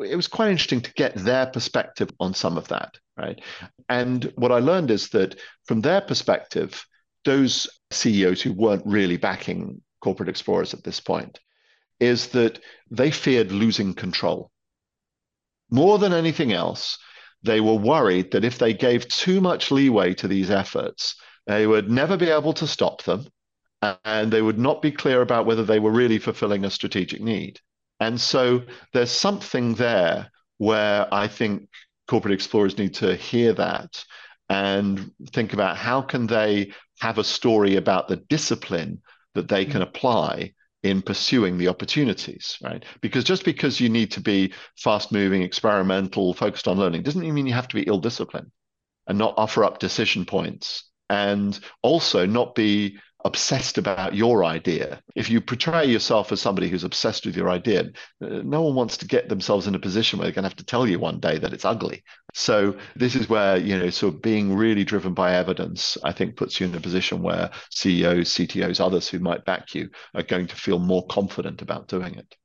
It 0.00 0.16
was 0.16 0.28
quite 0.28 0.50
interesting 0.50 0.80
to 0.82 0.92
get 0.94 1.14
their 1.16 1.46
perspective 1.46 2.10
on 2.20 2.32
some 2.34 2.56
of 2.56 2.68
that, 2.68 2.94
right? 3.16 3.40
And 3.88 4.32
what 4.36 4.52
I 4.52 4.58
learned 4.58 4.90
is 4.90 5.08
that 5.10 5.38
from 5.66 5.80
their 5.80 6.00
perspective, 6.00 6.84
those 7.24 7.66
CEOs 7.90 8.40
who 8.40 8.52
weren't 8.52 8.86
really 8.86 9.16
backing 9.16 9.82
corporate 10.00 10.28
explorers 10.28 10.72
at 10.72 10.84
this 10.84 11.00
point 11.00 11.40
is 11.98 12.28
that 12.28 12.60
they 12.90 13.10
feared 13.10 13.50
losing 13.50 13.92
control. 13.92 14.50
More 15.70 15.98
than 15.98 16.12
anything 16.12 16.52
else, 16.52 16.98
they 17.42 17.60
were 17.60 17.74
worried 17.74 18.32
that 18.32 18.44
if 18.44 18.58
they 18.58 18.72
gave 18.72 19.08
too 19.08 19.40
much 19.40 19.70
leeway 19.70 20.14
to 20.14 20.28
these 20.28 20.50
efforts, 20.50 21.14
they 21.46 21.66
would 21.66 21.90
never 21.90 22.16
be 22.16 22.28
able 22.28 22.52
to 22.54 22.66
stop 22.66 23.02
them 23.04 23.26
and 24.04 24.32
they 24.32 24.42
would 24.42 24.58
not 24.58 24.82
be 24.82 24.90
clear 24.90 25.22
about 25.22 25.46
whether 25.46 25.64
they 25.64 25.78
were 25.78 25.92
really 25.92 26.18
fulfilling 26.18 26.64
a 26.64 26.70
strategic 26.70 27.20
need. 27.20 27.60
And 28.00 28.20
so 28.20 28.62
there's 28.92 29.10
something 29.10 29.74
there 29.74 30.30
where 30.58 31.12
I 31.12 31.28
think 31.28 31.68
corporate 32.08 32.34
explorers 32.34 32.78
need 32.78 32.94
to 32.94 33.14
hear 33.14 33.52
that 33.54 34.04
and 34.48 35.12
think 35.30 35.52
about 35.52 35.76
how 35.76 36.02
can 36.02 36.26
they 36.26 36.72
have 37.00 37.18
a 37.18 37.24
story 37.24 37.76
about 37.76 38.08
the 38.08 38.16
discipline 38.16 39.02
that 39.34 39.48
they 39.48 39.64
can 39.64 39.80
mm. 39.80 39.88
apply 39.88 40.54
in 40.82 41.02
pursuing 41.02 41.58
the 41.58 41.68
opportunities, 41.68 42.56
right? 42.62 42.84
Because 43.00 43.24
just 43.24 43.44
because 43.44 43.80
you 43.80 43.88
need 43.88 44.12
to 44.12 44.20
be 44.20 44.52
fast 44.76 45.10
moving, 45.12 45.42
experimental, 45.42 46.34
focused 46.34 46.68
on 46.68 46.78
learning 46.78 47.02
doesn't 47.02 47.34
mean 47.34 47.46
you 47.46 47.52
have 47.54 47.68
to 47.68 47.76
be 47.76 47.82
ill 47.82 47.98
disciplined 47.98 48.50
and 49.06 49.18
not 49.18 49.34
offer 49.36 49.64
up 49.64 49.78
decision 49.78 50.24
points 50.24 50.84
and 51.10 51.58
also 51.82 52.26
not 52.26 52.54
be 52.54 52.98
obsessed 53.24 53.78
about 53.78 54.14
your 54.14 54.44
idea. 54.44 55.02
If 55.16 55.28
you 55.28 55.40
portray 55.40 55.86
yourself 55.86 56.30
as 56.30 56.40
somebody 56.40 56.68
who's 56.68 56.84
obsessed 56.84 57.26
with 57.26 57.36
your 57.36 57.50
idea, 57.50 57.90
uh, 58.22 58.42
no 58.44 58.62
one 58.62 58.74
wants 58.74 58.96
to 58.98 59.06
get 59.06 59.28
themselves 59.28 59.66
in 59.66 59.74
a 59.74 59.78
position 59.78 60.18
where 60.18 60.26
they're 60.26 60.34
going 60.34 60.44
to 60.44 60.48
have 60.48 60.56
to 60.56 60.64
tell 60.64 60.86
you 60.86 60.98
one 60.98 61.18
day 61.18 61.38
that 61.38 61.52
it's 61.52 61.64
ugly. 61.64 62.04
So 62.32 62.76
this 62.94 63.16
is 63.16 63.28
where, 63.28 63.56
you 63.56 63.76
know, 63.78 63.90
sort 63.90 64.14
of 64.14 64.22
being 64.22 64.54
really 64.54 64.84
driven 64.84 65.14
by 65.14 65.34
evidence, 65.34 65.98
I 66.04 66.12
think 66.12 66.36
puts 66.36 66.60
you 66.60 66.66
in 66.66 66.74
a 66.74 66.80
position 66.80 67.22
where 67.22 67.50
CEOs, 67.70 68.34
CTOs, 68.34 68.80
others 68.80 69.08
who 69.08 69.18
might 69.18 69.44
back 69.44 69.74
you 69.74 69.90
are 70.14 70.22
going 70.22 70.46
to 70.46 70.56
feel 70.56 70.78
more 70.78 71.06
confident 71.06 71.60
about 71.60 71.88
doing 71.88 72.14
it. 72.14 72.36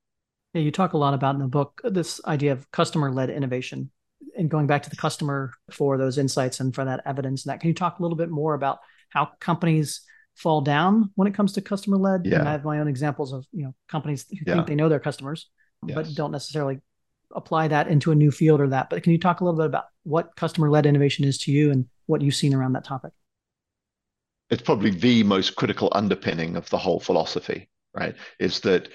Yeah, 0.54 0.62
you 0.62 0.72
talk 0.72 0.94
a 0.94 0.98
lot 0.98 1.14
about 1.14 1.36
in 1.36 1.42
the 1.42 1.48
book 1.48 1.82
this 1.84 2.20
idea 2.26 2.52
of 2.52 2.70
customer-led 2.72 3.30
innovation 3.30 3.92
and 4.38 4.50
going 4.50 4.68
back 4.68 4.84
to 4.84 4.90
the 4.90 4.96
customer 4.96 5.52
for 5.72 5.98
those 5.98 6.18
insights 6.18 6.60
and 6.60 6.74
for 6.74 6.86
that 6.86 7.02
evidence 7.06 7.46
and 7.46 7.52
that. 7.52 7.60
Can 7.60 7.68
you 7.68 7.74
talk 7.74 8.00
a 8.00 8.02
little 8.02 8.18
bit 8.18 8.30
more 8.30 8.54
about 8.54 8.80
how 9.10 9.30
companies 9.40 10.02
fall 10.36 10.62
down 10.62 11.12
when 11.16 11.28
it 11.28 11.34
comes 11.34 11.54
to 11.54 11.62
customer 11.62 11.98
led. 11.98 12.26
Yeah. 12.26 12.40
And 12.40 12.50
I 12.50 12.52
have 12.52 12.64
my 12.64 12.80
own 12.80 12.88
examples 12.88 13.34
of 13.34 13.46
you 13.52 13.66
know 13.66 13.76
companies 13.88 14.26
who 14.30 14.38
yeah. 14.46 14.56
think 14.56 14.68
they 14.68 14.76
know 14.76 14.90
their 14.90 15.00
customers, 15.00 15.50
yes. 15.86 15.96
but 15.96 16.16
don't 16.16 16.32
necessarily 16.32 16.80
apply 17.36 17.68
that 17.68 17.88
into 17.88 18.12
a 18.12 18.16
new 18.16 18.32
field 18.32 18.62
or 18.62 18.68
that. 18.70 18.90
But 18.90 19.04
can 19.04 19.12
you 19.12 19.20
talk 19.20 19.42
a 19.42 19.44
little 19.44 19.58
bit 19.58 19.66
about 19.66 19.86
what 20.04 20.36
customer 20.36 20.70
led 20.70 20.86
innovation 20.86 21.26
is 21.26 21.38
to 21.40 21.52
you 21.52 21.72
and 21.72 21.86
what 22.06 22.22
you've 22.22 22.36
seen 22.36 22.54
around 22.54 22.74
that 22.74 22.86
topic? 22.86 23.12
It's 24.50 24.62
probably 24.62 24.92
the 24.92 25.24
most 25.24 25.56
critical 25.56 25.90
underpinning 25.94 26.56
of 26.56 26.70
the 26.70 26.78
whole 26.78 27.00
philosophy, 27.00 27.70
right? 27.94 28.16
Is 28.40 28.60
that 28.62 28.90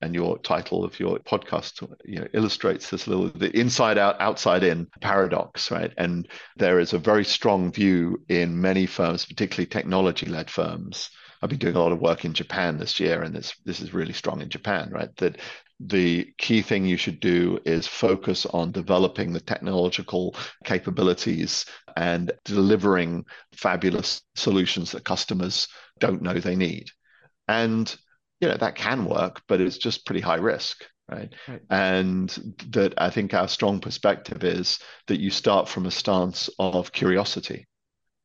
and 0.00 0.14
your 0.14 0.38
title 0.38 0.84
of 0.84 0.98
your 1.00 1.18
podcast 1.18 1.86
you 2.04 2.20
know, 2.20 2.28
illustrates 2.32 2.90
this 2.90 3.06
little 3.06 3.28
the 3.28 3.56
inside 3.58 3.98
out 3.98 4.20
outside 4.20 4.62
in 4.62 4.86
paradox 5.00 5.70
right? 5.70 5.92
And 5.96 6.28
there 6.56 6.78
is 6.78 6.92
a 6.92 6.98
very 6.98 7.24
strong 7.24 7.72
view 7.72 8.22
in 8.28 8.60
many 8.60 8.86
firms 8.86 9.26
particularly 9.26 9.66
technology 9.66 10.26
led 10.26 10.50
firms. 10.50 11.10
I've 11.42 11.50
been 11.50 11.58
doing 11.58 11.76
a 11.76 11.80
lot 11.80 11.92
of 11.92 12.00
work 12.00 12.24
in 12.24 12.34
japan 12.34 12.78
this 12.78 13.00
year 13.00 13.22
and 13.22 13.34
this 13.34 13.54
this 13.64 13.80
is 13.80 13.94
really 13.94 14.12
strong 14.12 14.40
in 14.40 14.48
japan 14.48 14.90
right? 14.90 15.14
That 15.16 15.38
the 15.80 16.32
key 16.38 16.62
thing 16.62 16.84
you 16.84 16.96
should 16.96 17.20
do 17.20 17.60
is 17.64 17.86
focus 17.86 18.46
on 18.46 18.72
developing 18.72 19.32
the 19.32 19.40
technological 19.40 20.34
capabilities 20.64 21.66
and 21.96 22.32
delivering 22.44 23.24
fabulous 23.54 24.22
solutions 24.34 24.90
that 24.92 25.04
customers 25.04 25.68
don't 26.00 26.22
know 26.22 26.34
they 26.34 26.56
need. 26.56 26.88
And 27.46 27.94
you 28.40 28.48
know 28.48 28.56
that 28.56 28.74
can 28.74 29.04
work 29.04 29.42
but 29.48 29.60
it's 29.60 29.78
just 29.78 30.06
pretty 30.06 30.20
high 30.20 30.36
risk 30.36 30.84
right? 31.10 31.32
right? 31.48 31.62
And 31.70 32.28
that 32.70 32.94
I 32.98 33.10
think 33.10 33.34
our 33.34 33.48
strong 33.48 33.80
perspective 33.80 34.44
is 34.44 34.78
that 35.06 35.20
you 35.20 35.30
start 35.30 35.68
from 35.68 35.86
a 35.86 35.90
stance 35.90 36.50
of 36.58 36.92
curiosity 36.92 37.66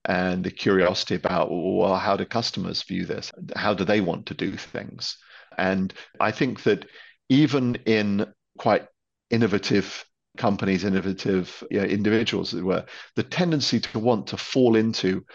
and 0.05 0.43
the 0.43 0.51
curiosity 0.51 1.15
about, 1.15 1.48
well, 1.50 1.96
how 1.96 2.17
do 2.17 2.25
customers 2.25 2.84
view 2.84 3.05
this? 3.05 3.32
How 3.55 3.74
do 3.74 3.86
they 3.86 4.01
want 4.01 4.25
to 4.27 4.34
do 4.34 4.58
things? 4.58 5.17
And 5.58 5.93
I 6.20 6.32
think 6.32 6.63
that 6.63 6.86
even 7.29 7.75
in 7.86 8.25
quite 8.58 8.86
innovative 9.29 10.05
companies, 10.38 10.84
innovative 10.84 11.63
you 11.72 11.79
know, 11.79 11.86
individuals, 11.86 12.53
as 12.53 12.62
were, 12.62 12.86
the 13.15 13.24
tendency 13.24 13.79
to 13.79 14.00
want 14.00 14.27
to 14.27 14.38
fall 14.38 14.75
into, 14.75 15.25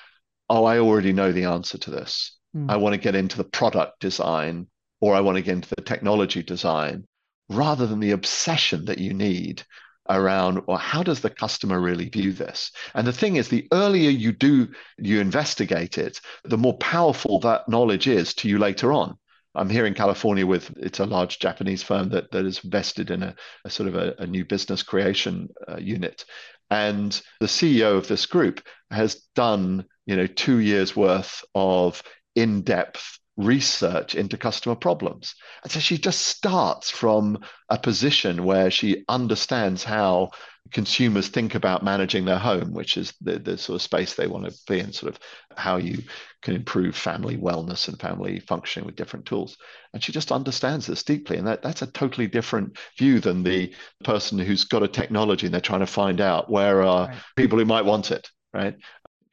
oh, 0.50 0.64
I 0.64 0.80
already 0.80 1.12
know 1.12 1.32
the 1.32 1.44
answer 1.44 1.78
to 1.78 1.90
this. 1.90 2.37
Mm. 2.58 2.70
I 2.70 2.76
want 2.76 2.94
to 2.94 3.00
get 3.00 3.14
into 3.14 3.36
the 3.36 3.44
product 3.44 4.00
design 4.00 4.66
or 5.00 5.14
I 5.14 5.20
want 5.20 5.36
to 5.36 5.42
get 5.42 5.54
into 5.54 5.74
the 5.74 5.82
technology 5.82 6.42
design 6.42 7.06
rather 7.48 7.86
than 7.86 8.00
the 8.00 8.10
obsession 8.10 8.84
that 8.86 8.98
you 8.98 9.14
need 9.14 9.62
around 10.10 10.62
well 10.66 10.78
how 10.78 11.02
does 11.02 11.20
the 11.20 11.30
customer 11.30 11.80
really 11.80 12.08
view 12.08 12.32
this? 12.32 12.72
And 12.94 13.06
the 13.06 13.12
thing 13.12 13.37
is 13.37 13.48
the 13.48 13.68
earlier 13.72 14.11
you 14.11 14.33
do 14.33 14.68
you 14.96 15.20
investigate 15.20 15.98
it 15.98 16.20
the 16.44 16.59
more 16.59 16.76
powerful 16.78 17.40
that 17.40 17.68
knowledge 17.68 18.06
is 18.09 18.35
to 18.35 18.48
you 18.48 18.59
later 18.59 18.92
on. 18.92 19.16
I'm 19.54 19.70
here 19.70 19.87
in 19.87 19.94
california 19.94 20.46
with 20.46 20.72
it's 20.78 21.00
a 21.00 21.06
large 21.06 21.38
japanese 21.38 21.83
firm 21.83 22.11
that, 22.11 22.30
that 22.33 22.46
is 22.46 22.59
vested 22.61 23.11
in 23.11 23.22
a, 23.22 23.35
a 23.64 23.70
sort 23.70 23.88
of 23.88 23.96
a, 23.96 24.14
a, 24.18 24.26
new 24.26 24.44
business 24.44 24.83
creation 24.83 25.48
uh, 25.66 25.78
unit. 25.78 26.24
And 26.70 27.20
the 27.40 27.46
ceo 27.46 27.96
of 27.96 28.09
this 28.09 28.26
group 28.26 28.62
has 28.90 29.16
done 29.35 29.85
you 30.06 30.16
know 30.16 30.26
two 30.26 30.59
years 30.59 30.96
worth 30.96 31.44
of 31.54 32.02
in-depth 32.40 33.18
research 33.37 34.14
into 34.16 34.37
customer 34.37 34.74
problems. 34.74 35.35
And 35.62 35.70
so 35.70 35.79
she 35.79 35.96
just 35.96 36.22
starts 36.22 36.90
from 36.90 37.38
a 37.68 37.79
position 37.79 38.44
where 38.44 38.70
she 38.70 39.05
understands 39.09 39.85
how 39.85 40.31
consumers 40.72 41.29
think 41.29 41.55
about 41.55 41.85
managing 41.85 42.24
their 42.24 42.38
home, 42.38 42.72
which 42.74 42.96
is 42.96 43.14
the, 43.20 43.38
the 43.38 43.57
sort 43.57 43.77
of 43.77 43.83
space 43.83 44.14
they 44.14 44.27
want 44.27 44.44
to 44.44 44.55
be 44.66 44.81
in, 44.81 44.92
sort 44.92 45.14
of 45.14 45.20
how 45.57 45.77
you 45.77 46.03
can 46.42 46.55
improve 46.55 46.96
family 46.96 47.37
wellness 47.37 47.88
and 47.88 47.98
family 48.01 48.40
functioning 48.40 48.85
with 48.85 48.96
different 48.96 49.24
tools. 49.24 49.57
And 49.94 50.03
she 50.03 50.12
just 50.12 50.33
understands 50.33 50.87
this 50.87 51.05
deeply. 51.05 51.37
And 51.38 51.46
that, 51.46 51.62
that's 51.62 51.83
a 51.83 51.87
totally 51.87 52.27
different 52.27 52.77
view 52.98 53.20
than 53.20 53.44
the 53.44 53.72
person 54.05 54.38
who's 54.38 54.64
got 54.64 54.83
a 54.83 54.88
technology 54.88 55.46
and 55.46 55.55
they're 55.55 55.61
trying 55.61 55.81
to 55.81 55.87
find 55.87 56.20
out 56.20 56.51
where 56.51 56.83
are 56.83 57.07
right. 57.07 57.16
people 57.37 57.59
who 57.59 57.64
might 57.64 57.85
want 57.85 58.11
it, 58.11 58.29
right? 58.53 58.77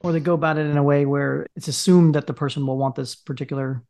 Or 0.05 0.11
they 0.11 0.19
go 0.19 0.33
about 0.33 0.57
it 0.57 0.67
in 0.67 0.77
a 0.77 0.83
way 0.83 1.05
where 1.05 1.47
it's 1.55 1.67
assumed 1.67 2.15
that 2.15 2.27
the 2.27 2.33
person 2.33 2.65
will 2.65 2.77
want 2.77 2.95
this 2.95 3.15
particular 3.15 3.83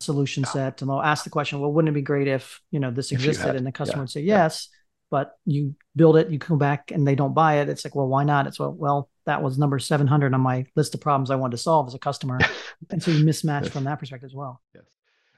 solution 0.00 0.42
yeah. 0.42 0.50
set 0.50 0.80
and 0.80 0.90
they'll 0.90 1.00
ask 1.00 1.24
the 1.24 1.30
question 1.30 1.60
well 1.60 1.72
wouldn't 1.72 1.90
it 1.90 1.94
be 1.94 2.02
great 2.02 2.26
if 2.26 2.60
you 2.70 2.80
know 2.80 2.90
this 2.90 3.12
existed 3.12 3.54
and 3.54 3.66
the 3.66 3.72
customer 3.72 3.98
yeah. 3.98 4.02
would 4.02 4.10
say 4.10 4.22
yes 4.22 4.68
yeah. 4.70 4.76
but 5.10 5.32
you 5.44 5.74
build 5.94 6.16
it 6.16 6.30
you 6.30 6.38
come 6.38 6.56
back 6.58 6.90
and 6.90 7.06
they 7.06 7.14
don't 7.14 7.34
buy 7.34 7.58
it 7.58 7.68
it's 7.68 7.84
like 7.84 7.94
well 7.94 8.08
why 8.08 8.24
not 8.24 8.46
it's 8.46 8.58
well 8.58 8.72
well 8.72 9.10
that 9.26 9.42
was 9.42 9.58
number 9.58 9.78
700 9.78 10.32
on 10.32 10.40
my 10.40 10.64
list 10.74 10.94
of 10.94 11.02
problems 11.02 11.30
i 11.30 11.36
wanted 11.36 11.52
to 11.52 11.62
solve 11.62 11.86
as 11.86 11.94
a 11.94 11.98
customer 11.98 12.38
and 12.90 13.02
so 13.02 13.10
you 13.10 13.24
mismatch 13.24 13.64
yes. 13.64 13.72
from 13.72 13.84
that 13.84 13.98
perspective 13.98 14.26
as 14.26 14.34
well 14.34 14.62
yes 14.74 14.84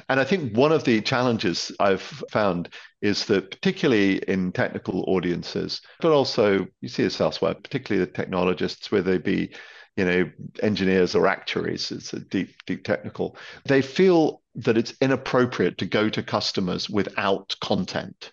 and 0.09 0.21
I 0.21 0.25
think 0.25 0.57
one 0.57 0.73
of 0.73 0.85
the 0.85 1.01
challenges 1.01 1.73
I've 1.81 2.03
found 2.03 2.69
is 3.01 3.27
that, 3.27 3.51
particularly 3.51 4.19
in 4.19 4.53
technical 4.53 5.05
audiences, 5.09 5.81
but 6.01 6.13
also 6.13 6.67
you 6.81 6.89
see 6.89 7.03
this 7.03 7.21
elsewhere, 7.21 7.55
particularly 7.55 8.05
the 8.05 8.13
technologists, 8.13 8.91
where 8.91 9.03
they 9.03 9.19
be 9.19 9.53
you 9.97 10.05
know, 10.05 10.31
engineers 10.63 11.15
or 11.15 11.27
actuaries, 11.27 11.91
it's 11.91 12.13
a 12.15 12.21
deep, 12.21 12.55
deep 12.67 12.85
technical, 12.85 13.37
they 13.67 13.83
feel 13.83 14.43
that 14.55 14.79
it's 14.79 14.95
inappropriate 15.01 15.79
to 15.79 15.87
go 15.87 16.09
to 16.09 16.23
customers 16.23 16.89
without 16.89 17.55
content, 17.61 18.33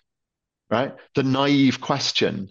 right? 0.70 0.94
The 1.14 1.22
naive 1.22 1.80
question 1.80 2.50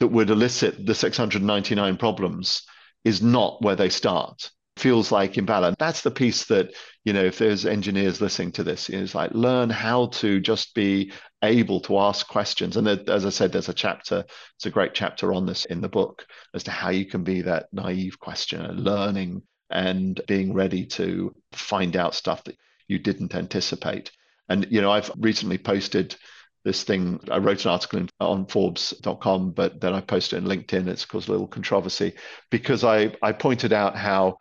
that 0.00 0.08
would 0.08 0.30
elicit 0.30 0.84
the 0.84 0.94
699 0.94 1.96
problems 1.96 2.62
is 3.04 3.22
not 3.22 3.62
where 3.62 3.76
they 3.76 3.88
start 3.88 4.50
feels 4.76 5.12
like 5.12 5.36
imbalance. 5.36 5.76
That's 5.78 6.02
the 6.02 6.10
piece 6.10 6.46
that, 6.46 6.72
you 7.04 7.12
know, 7.12 7.24
if 7.24 7.38
there's 7.38 7.66
engineers 7.66 8.20
listening 8.20 8.52
to 8.52 8.64
this, 8.64 8.88
it's 8.88 9.14
like 9.14 9.32
learn 9.32 9.70
how 9.70 10.06
to 10.06 10.40
just 10.40 10.74
be 10.74 11.12
able 11.42 11.80
to 11.82 11.98
ask 11.98 12.26
questions. 12.26 12.76
And 12.76 12.88
as 12.88 13.26
I 13.26 13.30
said, 13.30 13.52
there's 13.52 13.68
a 13.68 13.74
chapter, 13.74 14.24
it's 14.56 14.66
a 14.66 14.70
great 14.70 14.94
chapter 14.94 15.32
on 15.32 15.46
this 15.46 15.64
in 15.66 15.80
the 15.80 15.88
book 15.88 16.24
as 16.54 16.64
to 16.64 16.70
how 16.70 16.90
you 16.90 17.04
can 17.04 17.22
be 17.22 17.42
that 17.42 17.66
naive 17.72 18.18
questioner, 18.18 18.72
learning 18.72 19.42
and 19.70 20.20
being 20.26 20.52
ready 20.52 20.86
to 20.86 21.34
find 21.52 21.96
out 21.96 22.14
stuff 22.14 22.44
that 22.44 22.56
you 22.88 22.98
didn't 22.98 23.34
anticipate. 23.34 24.10
And, 24.48 24.66
you 24.70 24.80
know, 24.80 24.90
I've 24.90 25.10
recently 25.18 25.58
posted 25.58 26.16
this 26.64 26.84
thing. 26.84 27.20
I 27.30 27.38
wrote 27.38 27.64
an 27.64 27.70
article 27.72 28.00
in, 28.00 28.08
on 28.20 28.46
Forbes.com, 28.46 29.52
but 29.52 29.80
then 29.80 29.94
I 29.94 30.00
posted 30.00 30.38
it 30.38 30.42
in 30.42 30.50
LinkedIn. 30.50 30.88
It's 30.88 31.04
caused 31.04 31.28
a 31.28 31.32
little 31.32 31.48
controversy 31.48 32.14
because 32.50 32.84
I, 32.84 33.14
I 33.22 33.32
pointed 33.32 33.72
out 33.72 33.96
how 33.96 34.38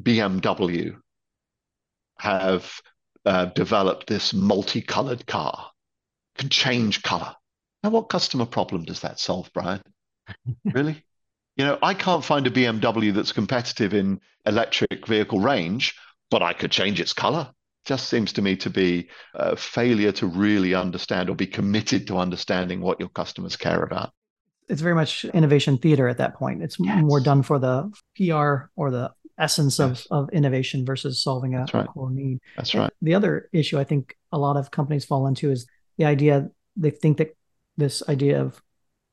BMW 0.00 0.96
have 2.18 2.80
uh, 3.24 3.46
developed 3.46 4.06
this 4.06 4.34
multicolored 4.34 5.26
car, 5.26 5.70
can 6.36 6.48
change 6.48 7.02
color. 7.02 7.34
Now, 7.82 7.90
what 7.90 8.08
customer 8.08 8.46
problem 8.46 8.84
does 8.84 9.00
that 9.00 9.18
solve, 9.18 9.50
Brian? 9.52 9.82
really? 10.64 11.02
You 11.56 11.64
know, 11.64 11.78
I 11.82 11.94
can't 11.94 12.24
find 12.24 12.46
a 12.46 12.50
BMW 12.50 13.12
that's 13.14 13.32
competitive 13.32 13.94
in 13.94 14.20
electric 14.44 15.06
vehicle 15.06 15.40
range, 15.40 15.94
but 16.30 16.42
I 16.42 16.52
could 16.52 16.70
change 16.70 17.00
its 17.00 17.12
color. 17.12 17.50
Just 17.84 18.08
seems 18.08 18.32
to 18.32 18.42
me 18.42 18.56
to 18.56 18.70
be 18.70 19.08
a 19.34 19.54
failure 19.54 20.12
to 20.12 20.26
really 20.26 20.74
understand 20.74 21.28
or 21.28 21.36
be 21.36 21.46
committed 21.46 22.06
to 22.06 22.18
understanding 22.18 22.80
what 22.80 22.98
your 22.98 23.10
customers 23.10 23.56
care 23.56 23.82
about. 23.82 24.10
It's 24.68 24.80
very 24.80 24.94
much 24.94 25.26
innovation 25.26 25.76
theater 25.76 26.08
at 26.08 26.16
that 26.18 26.34
point. 26.34 26.62
It's 26.62 26.78
yes. 26.80 27.02
more 27.02 27.20
done 27.20 27.42
for 27.42 27.58
the 27.58 27.92
PR 28.16 28.70
or 28.74 28.90
the 28.90 29.12
essence 29.38 29.78
yes. 29.78 30.06
of, 30.10 30.24
of 30.24 30.30
innovation 30.32 30.84
versus 30.84 31.22
solving 31.22 31.54
a, 31.54 31.66
right. 31.72 31.84
a 31.84 31.84
core 31.84 32.10
need. 32.10 32.40
That's 32.56 32.74
right. 32.74 32.92
The 33.02 33.14
other 33.14 33.48
issue 33.52 33.78
I 33.78 33.84
think 33.84 34.16
a 34.32 34.38
lot 34.38 34.56
of 34.56 34.70
companies 34.70 35.04
fall 35.04 35.26
into 35.26 35.50
is 35.50 35.66
the 35.98 36.04
idea 36.04 36.50
they 36.76 36.90
think 36.90 37.18
that 37.18 37.36
this 37.76 38.02
idea 38.08 38.40
of 38.40 38.60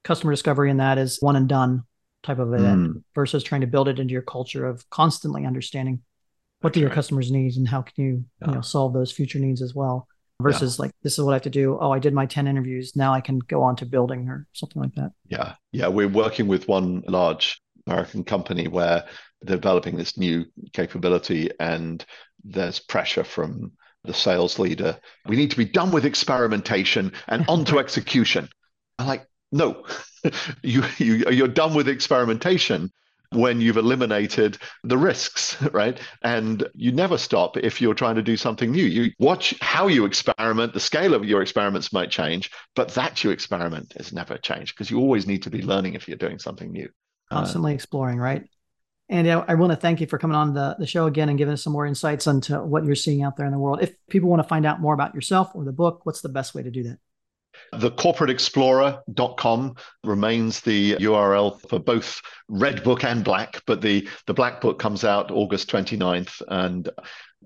customer 0.04 0.34
discovery 0.34 0.70
and 0.70 0.80
that 0.80 0.98
is 0.98 1.18
one 1.20 1.36
and 1.36 1.48
done 1.48 1.84
type 2.24 2.40
of 2.40 2.54
event 2.54 2.90
mm. 2.90 3.04
versus 3.16 3.44
trying 3.44 3.62
to 3.62 3.68
build 3.68 3.88
it 3.88 4.00
into 4.00 4.12
your 4.12 4.22
culture 4.22 4.66
of 4.66 4.88
constantly 4.90 5.46
understanding 5.46 6.02
what 6.62 6.74
do 6.74 6.80
your 6.80 6.90
customers 6.92 7.32
need 7.32 7.56
and 7.56 7.68
how 7.68 7.82
can 7.82 7.94
you 8.04 8.26
yeah. 8.42 8.50
you 8.50 8.54
know 8.56 8.62
solve 8.62 8.94
those 8.94 9.12
future 9.12 9.40
needs 9.40 9.62
as 9.62 9.74
well 9.74 10.08
versus 10.42 10.78
yeah. 10.78 10.84
like 10.84 10.92
this 11.04 11.18
is 11.18 11.24
what 11.24 11.32
I 11.32 11.36
have 11.36 11.44
to 11.44 11.50
do. 11.50 11.78
Oh, 11.80 11.92
I 11.92 12.00
did 12.00 12.14
my 12.14 12.26
10 12.26 12.48
interviews. 12.48 12.96
Now 12.96 13.14
I 13.14 13.22
can 13.22 13.40
go 13.40 13.62
on 13.62 13.76
to 13.78 13.86
building 13.86 14.28
or 14.28 14.48
something 14.54 14.82
like 14.82 14.96
that. 14.96 15.12
Yeah. 15.28 15.54
Yeah. 15.72 15.88
We're 15.88 16.08
working 16.08 16.48
with 16.48 16.68
one 16.68 17.04
large 17.08 17.61
American 17.88 18.24
company 18.24 18.68
where 18.68 19.06
they're 19.42 19.58
developing 19.58 19.98
this 19.98 20.18
new 20.18 20.46
capability 20.74 21.50
and 21.60 22.06
there's 22.44 22.80
pressure 22.80 23.24
from 23.24 23.72
the 24.04 24.14
sales 24.14 24.60
leader. 24.60 25.00
We 25.28 25.36
need 25.36 25.52
to 25.52 25.58
be 25.58 25.66
done 25.66 25.92
with 25.92 26.06
experimentation 26.06 27.14
and 27.28 27.46
on 27.48 27.66
to 27.66 27.80
execution. 27.86 28.50
I'm 29.00 29.08
like, 29.08 29.26
no, 29.52 29.86
you, 30.62 30.84
you 30.98 31.30
you're 31.30 31.48
done 31.48 31.74
with 31.74 31.88
experimentation 31.88 32.92
when 33.34 33.62
you've 33.62 33.78
eliminated 33.78 34.58
the 34.84 34.98
risks, 34.98 35.62
right? 35.72 36.00
And 36.22 36.68
you 36.74 36.92
never 36.92 37.18
stop 37.18 37.58
if 37.58 37.82
you're 37.82 37.94
trying 37.94 38.16
to 38.16 38.22
do 38.22 38.38
something 38.38 38.72
new. 38.72 38.84
You 38.84 39.12
watch 39.20 39.56
how 39.62 39.88
you 39.88 40.06
experiment, 40.06 40.74
the 40.74 40.80
scale 40.80 41.14
of 41.14 41.26
your 41.26 41.42
experiments 41.42 41.94
might 41.94 42.12
change, 42.12 42.52
but 42.76 42.90
that 42.96 43.24
you 43.24 43.32
experiment 43.32 43.94
is 43.96 44.14
never 44.14 44.38
changed 44.38 44.76
because 44.76 44.92
you 44.92 45.00
always 45.00 45.28
need 45.28 45.44
to 45.44 45.50
be 45.50 45.62
learning 45.62 45.94
if 45.94 46.08
you're 46.08 46.18
doing 46.18 46.40
something 46.40 46.72
new. 46.72 46.90
Uh, 47.32 47.36
Constantly 47.36 47.72
uh, 47.72 47.76
exploring, 47.76 48.20
right? 48.20 48.44
And 49.10 49.30
I, 49.30 49.44
I 49.48 49.54
want 49.56 49.72
to 49.72 49.78
thank 49.78 50.00
you 50.00 50.08
for 50.08 50.18
coming 50.18 50.36
on 50.36 50.54
the, 50.54 50.76
the 50.80 50.88
show 50.88 51.06
again 51.06 51.30
and 51.30 51.38
giving 51.38 51.54
us 51.54 51.64
some 51.64 51.74
more 51.74 51.86
insights 51.86 52.28
into 52.28 52.62
what 52.64 52.86
you're 52.86 52.96
seeing 52.96 53.24
out 53.24 53.36
there 53.38 53.46
in 53.46 53.52
the 53.52 53.58
world. 53.58 53.82
If 53.82 53.94
people 54.10 54.30
want 54.30 54.42
to 54.42 54.48
find 54.48 54.66
out 54.66 54.80
more 54.80 54.94
about 54.94 55.16
yourself 55.16 55.52
or 55.54 55.66
the 55.66 55.74
book, 55.74 56.06
what's 56.06 56.22
the 56.22 56.30
best 56.30 56.56
way 56.56 56.64
to 56.64 56.72
do 56.72 56.84
that? 56.84 56.98
The 57.74 57.92
corporateexplorer.com 57.92 59.76
remains 60.04 60.62
the 60.62 60.96
URL 60.96 61.60
for 61.70 61.80
both 61.80 62.22
Red 62.48 62.84
Book 62.84 63.04
and 63.04 63.24
Black, 63.24 63.62
but 63.68 63.82
the, 63.82 64.08
the 64.28 64.34
Black 64.34 64.62
Book 64.62 64.80
comes 64.80 65.04
out 65.04 65.32
August 65.32 65.70
29th. 65.70 66.42
And 66.48 66.90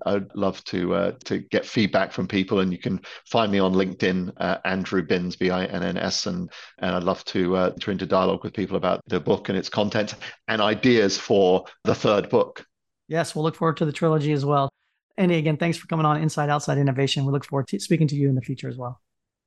I'd 0.04 0.34
love 0.34 0.62
to 0.64 0.94
uh, 0.94 1.12
to 1.24 1.38
get 1.38 1.64
feedback 1.64 2.12
from 2.12 2.28
people, 2.28 2.60
and 2.60 2.70
you 2.70 2.78
can 2.78 3.00
find 3.26 3.50
me 3.50 3.58
on 3.58 3.72
LinkedIn, 3.72 4.32
uh, 4.36 4.58
Andrew 4.64 5.02
Binns, 5.02 5.36
B 5.36 5.50
I 5.50 5.64
N 5.64 5.82
N 5.82 5.96
S, 5.96 6.26
and 6.26 6.50
and 6.78 6.94
I'd 6.94 7.04
love 7.04 7.24
to 7.26 7.56
uh, 7.56 7.70
enter 7.72 7.90
into 7.90 8.06
dialogue 8.06 8.44
with 8.44 8.52
people 8.52 8.76
about 8.76 9.00
the 9.06 9.20
book 9.20 9.48
and 9.48 9.56
its 9.56 9.68
content 9.68 10.14
and 10.48 10.60
ideas 10.60 11.16
for 11.16 11.64
the 11.84 11.94
third 11.94 12.28
book. 12.28 12.66
Yes, 13.08 13.34
we'll 13.34 13.44
look 13.44 13.54
forward 13.54 13.78
to 13.78 13.84
the 13.84 13.92
trilogy 13.92 14.32
as 14.32 14.44
well. 14.44 14.68
Andy, 15.16 15.36
again, 15.36 15.56
thanks 15.56 15.78
for 15.78 15.86
coming 15.86 16.04
on 16.04 16.20
Inside 16.20 16.50
Outside 16.50 16.76
Innovation. 16.76 17.24
We 17.24 17.32
look 17.32 17.44
forward 17.44 17.68
to 17.68 17.80
speaking 17.80 18.08
to 18.08 18.16
you 18.16 18.28
in 18.28 18.34
the 18.34 18.42
future 18.42 18.68
as 18.68 18.76
well. 18.76 19.00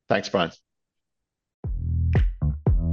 Thanks, 0.07 0.29
Brian. 0.29 0.51